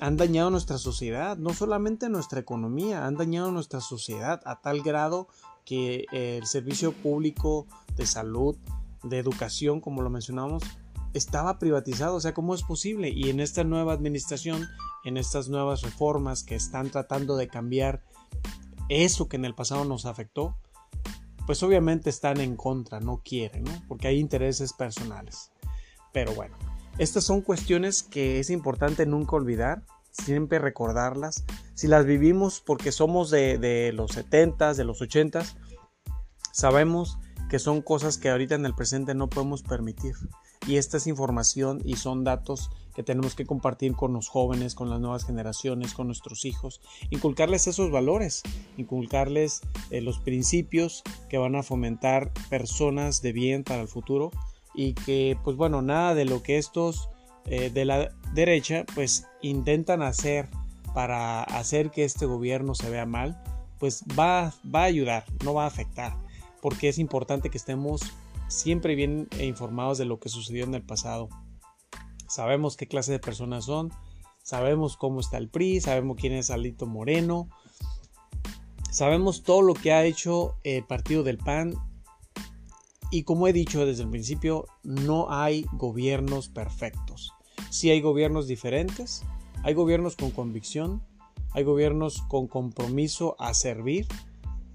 han 0.00 0.16
dañado 0.16 0.50
nuestra 0.50 0.78
sociedad, 0.78 1.36
no 1.36 1.52
solamente 1.52 2.08
nuestra 2.08 2.40
economía, 2.40 3.06
han 3.06 3.16
dañado 3.16 3.50
nuestra 3.50 3.80
sociedad 3.80 4.40
a 4.44 4.60
tal 4.60 4.82
grado 4.82 5.28
que 5.64 6.06
el 6.12 6.46
servicio 6.46 6.92
público 6.92 7.66
de 7.96 8.06
salud, 8.06 8.56
de 9.02 9.18
educación, 9.18 9.80
como 9.80 10.02
lo 10.02 10.10
mencionamos, 10.10 10.62
estaba 11.12 11.58
privatizado. 11.58 12.16
O 12.16 12.20
sea, 12.20 12.34
¿cómo 12.34 12.54
es 12.54 12.62
posible? 12.62 13.10
Y 13.10 13.30
en 13.30 13.40
esta 13.40 13.64
nueva 13.64 13.92
administración, 13.92 14.66
en 15.04 15.16
estas 15.16 15.48
nuevas 15.48 15.82
reformas 15.82 16.42
que 16.42 16.54
están 16.54 16.90
tratando 16.90 17.36
de 17.36 17.48
cambiar 17.48 18.02
eso 18.88 19.28
que 19.28 19.36
en 19.36 19.44
el 19.44 19.54
pasado 19.54 19.84
nos 19.84 20.06
afectó, 20.06 20.56
pues 21.46 21.62
obviamente 21.62 22.10
están 22.10 22.40
en 22.40 22.56
contra, 22.56 23.00
no 23.00 23.22
quieren, 23.24 23.64
¿no? 23.64 23.72
Porque 23.88 24.08
hay 24.08 24.18
intereses 24.18 24.72
personales. 24.72 25.50
Pero 26.12 26.34
bueno, 26.34 26.56
estas 26.98 27.24
son 27.24 27.42
cuestiones 27.42 28.02
que 28.02 28.40
es 28.40 28.50
importante 28.50 29.06
nunca 29.06 29.36
olvidar, 29.36 29.82
siempre 30.10 30.58
recordarlas. 30.58 31.44
Si 31.74 31.86
las 31.86 32.04
vivimos 32.04 32.60
porque 32.60 32.92
somos 32.92 33.30
de, 33.30 33.92
los 33.94 34.16
70s, 34.16 34.74
de 34.74 34.84
los 34.84 35.00
80s, 35.00 35.54
sabemos 36.52 37.18
que 37.48 37.58
son 37.58 37.82
cosas 37.82 38.18
que 38.18 38.30
ahorita 38.30 38.56
en 38.56 38.66
el 38.66 38.74
presente 38.74 39.14
no 39.14 39.30
podemos 39.30 39.62
permitir. 39.62 40.16
Y 40.66 40.76
esta 40.76 40.96
es 40.96 41.06
información 41.06 41.80
y 41.84 41.96
son 41.96 42.24
datos 42.24 42.70
que 42.98 43.04
tenemos 43.04 43.36
que 43.36 43.46
compartir 43.46 43.92
con 43.92 44.12
los 44.12 44.28
jóvenes, 44.28 44.74
con 44.74 44.90
las 44.90 44.98
nuevas 44.98 45.24
generaciones, 45.24 45.94
con 45.94 46.08
nuestros 46.08 46.44
hijos, 46.44 46.80
inculcarles 47.10 47.68
esos 47.68 47.92
valores, 47.92 48.42
inculcarles 48.76 49.60
eh, 49.90 50.00
los 50.00 50.18
principios 50.18 51.04
que 51.28 51.38
van 51.38 51.54
a 51.54 51.62
fomentar 51.62 52.32
personas 52.50 53.22
de 53.22 53.30
bien 53.30 53.62
para 53.62 53.82
el 53.82 53.86
futuro 53.86 54.32
y 54.74 54.94
que 54.94 55.38
pues 55.44 55.56
bueno, 55.56 55.80
nada 55.80 56.16
de 56.16 56.24
lo 56.24 56.42
que 56.42 56.58
estos 56.58 57.08
eh, 57.44 57.70
de 57.70 57.84
la 57.84 58.08
derecha 58.34 58.84
pues 58.96 59.28
intentan 59.42 60.02
hacer 60.02 60.48
para 60.92 61.44
hacer 61.44 61.92
que 61.92 62.02
este 62.02 62.26
gobierno 62.26 62.74
se 62.74 62.90
vea 62.90 63.06
mal, 63.06 63.40
pues 63.78 64.02
va, 64.18 64.52
va 64.74 64.80
a 64.80 64.86
ayudar, 64.86 65.24
no 65.44 65.54
va 65.54 65.62
a 65.62 65.68
afectar, 65.68 66.16
porque 66.60 66.88
es 66.88 66.98
importante 66.98 67.48
que 67.48 67.58
estemos 67.58 68.00
siempre 68.48 68.96
bien 68.96 69.28
informados 69.40 69.98
de 69.98 70.04
lo 70.04 70.18
que 70.18 70.28
sucedió 70.28 70.64
en 70.64 70.74
el 70.74 70.82
pasado 70.82 71.28
sabemos 72.28 72.76
qué 72.76 72.86
clase 72.86 73.12
de 73.12 73.18
personas 73.18 73.64
son, 73.64 73.92
sabemos 74.42 74.96
cómo 74.96 75.20
está 75.20 75.38
el 75.38 75.48
PRI, 75.48 75.80
sabemos 75.80 76.16
quién 76.20 76.32
es 76.32 76.50
Alito 76.50 76.86
Moreno, 76.86 77.48
sabemos 78.90 79.42
todo 79.42 79.62
lo 79.62 79.74
que 79.74 79.92
ha 79.92 80.04
hecho 80.04 80.56
el 80.62 80.84
partido 80.84 81.22
del 81.22 81.38
PAN 81.38 81.74
y 83.10 83.22
como 83.22 83.48
he 83.48 83.52
dicho 83.52 83.86
desde 83.86 84.02
el 84.02 84.10
principio, 84.10 84.66
no 84.82 85.30
hay 85.30 85.66
gobiernos 85.72 86.48
perfectos. 86.48 87.32
Sí 87.70 87.90
hay 87.90 88.00
gobiernos 88.00 88.46
diferentes, 88.46 89.24
hay 89.62 89.74
gobiernos 89.74 90.14
con 90.14 90.30
convicción, 90.30 91.02
hay 91.52 91.64
gobiernos 91.64 92.22
con 92.28 92.46
compromiso 92.46 93.34
a 93.38 93.54
servir 93.54 94.06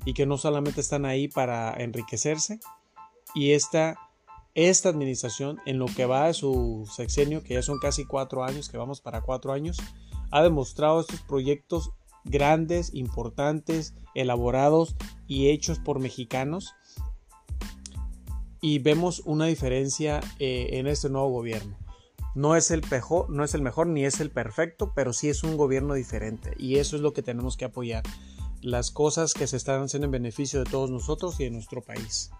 y 0.05 0.13
que 0.13 0.25
no 0.25 0.37
solamente 0.37 0.81
están 0.81 1.05
ahí 1.05 1.27
para 1.27 1.73
enriquecerse. 1.73 2.59
Y 3.35 3.51
esta, 3.51 3.97
esta 4.55 4.89
administración, 4.89 5.59
en 5.65 5.79
lo 5.79 5.85
que 5.87 6.05
va 6.05 6.27
de 6.27 6.33
su 6.33 6.87
sexenio, 6.93 7.43
que 7.43 7.55
ya 7.55 7.61
son 7.61 7.79
casi 7.79 8.05
cuatro 8.05 8.43
años, 8.43 8.69
que 8.69 8.77
vamos 8.77 9.01
para 9.01 9.21
cuatro 9.21 9.51
años, 9.51 9.77
ha 10.31 10.43
demostrado 10.43 11.01
estos 11.01 11.21
proyectos 11.21 11.91
grandes, 12.23 12.93
importantes, 12.93 13.95
elaborados 14.15 14.95
y 15.27 15.49
hechos 15.49 15.79
por 15.79 15.99
mexicanos. 15.99 16.73
Y 18.61 18.79
vemos 18.79 19.21
una 19.25 19.45
diferencia 19.45 20.21
eh, 20.39 20.69
en 20.73 20.87
este 20.87 21.09
nuevo 21.09 21.29
gobierno. 21.29 21.77
No 22.35 22.55
es, 22.55 22.71
el 22.71 22.81
mejor, 22.89 23.29
no 23.29 23.43
es 23.43 23.53
el 23.53 23.61
mejor 23.61 23.87
ni 23.87 24.05
es 24.05 24.19
el 24.19 24.31
perfecto, 24.31 24.93
pero 24.95 25.13
sí 25.13 25.29
es 25.29 25.43
un 25.43 25.57
gobierno 25.57 25.93
diferente. 25.93 26.53
Y 26.57 26.77
eso 26.77 26.95
es 26.95 27.01
lo 27.01 27.13
que 27.13 27.21
tenemos 27.21 27.57
que 27.57 27.65
apoyar. 27.65 28.03
Las 28.61 28.89
cosas 28.89 29.33
que 29.33 29.45
se 29.45 29.57
están 29.57 29.83
haciendo 29.83 30.05
en 30.05 30.11
beneficio 30.11 30.63
de 30.63 30.69
todos 30.69 30.89
nosotros 30.89 31.39
y 31.39 31.43
de 31.43 31.51
nuestro 31.51 31.81
país. 31.81 32.31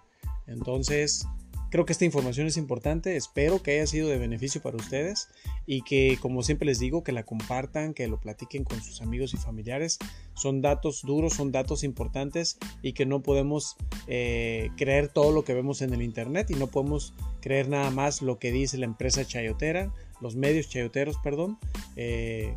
Entonces, 0.46 1.26
Creo 1.74 1.86
que 1.86 1.92
esta 1.92 2.04
información 2.04 2.46
es 2.46 2.56
importante, 2.56 3.16
espero 3.16 3.60
que 3.60 3.72
haya 3.72 3.88
sido 3.88 4.08
de 4.08 4.16
beneficio 4.16 4.62
para 4.62 4.76
ustedes 4.76 5.26
y 5.66 5.82
que, 5.82 6.16
como 6.22 6.44
siempre 6.44 6.66
les 6.66 6.78
digo, 6.78 7.02
que 7.02 7.10
la 7.10 7.24
compartan, 7.24 7.94
que 7.94 8.06
lo 8.06 8.20
platiquen 8.20 8.62
con 8.62 8.80
sus 8.80 9.02
amigos 9.02 9.34
y 9.34 9.38
familiares. 9.38 9.98
Son 10.34 10.62
datos 10.62 11.02
duros, 11.02 11.32
son 11.32 11.50
datos 11.50 11.82
importantes 11.82 12.58
y 12.80 12.92
que 12.92 13.06
no 13.06 13.24
podemos 13.24 13.76
eh, 14.06 14.70
creer 14.76 15.08
todo 15.08 15.32
lo 15.32 15.42
que 15.42 15.52
vemos 15.52 15.82
en 15.82 15.92
el 15.92 16.02
Internet 16.02 16.48
y 16.52 16.54
no 16.54 16.68
podemos 16.68 17.12
creer 17.40 17.68
nada 17.68 17.90
más 17.90 18.22
lo 18.22 18.38
que 18.38 18.52
dice 18.52 18.78
la 18.78 18.86
empresa 18.86 19.24
chayotera, 19.24 19.92
los 20.20 20.36
medios 20.36 20.68
chayoteros, 20.68 21.16
perdón. 21.24 21.58
Eh, 21.96 22.54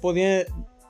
podía 0.00 0.44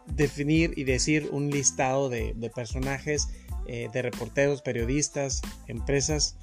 definir 0.06 0.72
y 0.76 0.84
decir 0.84 1.28
un 1.30 1.50
listado 1.50 2.08
de, 2.08 2.34
personajes, 2.54 3.28
eh, 3.66 3.90
de 3.92 4.00
reporteros, 4.00 4.62
periodistas, 4.62 5.42
empresas 5.68 6.38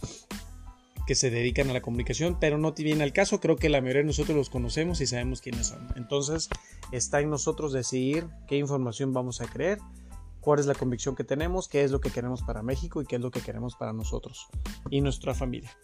que 1.08 1.16
se 1.16 1.32
dedican 1.32 1.70
a 1.70 1.74
la 1.74 1.82
comunicación, 1.82 2.38
pero 2.40 2.58
no 2.58 2.74
viene 2.74 3.04
al 3.04 3.14
caso. 3.14 3.40
Creo 3.40 3.56
que 3.56 3.70
la 3.70 3.80
mayoría 3.80 4.02
de 4.02 4.08
nosotros 4.08 4.36
los 4.36 4.50
conocemos 4.50 5.00
y 5.00 5.08
sabemos 5.08 5.42
quiénes 5.42 5.68
son. 5.68 5.88
Entonces 5.96 6.50
está 6.92 7.22
en 7.22 7.30
nosotros 7.30 7.72
decidir 7.72 8.28
qué 8.46 8.58
información 8.58 9.14
vamos 9.14 9.40
a 9.40 9.48
creer, 9.48 9.80
cuál 10.42 10.60
es 10.60 10.66
la 10.66 10.76
convicción 10.76 11.16
que 11.16 11.24
tenemos, 11.24 11.70
qué 11.70 11.84
es 11.84 11.92
lo 11.92 12.02
que 12.02 12.12
queremos 12.12 12.44
para 12.44 12.62
México 12.62 13.02
y 13.02 13.06
qué 13.06 13.16
es 13.16 13.22
lo 13.22 13.32
que 13.32 13.40
queremos 13.40 13.76
para 13.76 13.94
nosotros 13.94 14.48
y 14.90 15.00
nuestra 15.00 15.34
familia. 15.34 15.76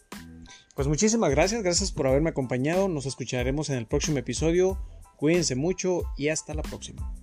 Pues 0.76 0.88
muchísimas 0.88 1.32
gracias, 1.32 1.64
gracias 1.64 1.92
por 1.92 2.08
haberme 2.08 2.32
acompañado. 2.32 2.90
Nos 2.90 3.06
escucharemos 3.06 3.70
en 3.70 3.78
el 3.78 3.88
próximo 3.88 4.18
episodio. 4.18 4.78
Cuídense 5.16 5.56
mucho 5.56 6.02
y 6.18 6.28
hasta 6.28 6.54
la 6.54 6.64
próxima. 6.64 7.14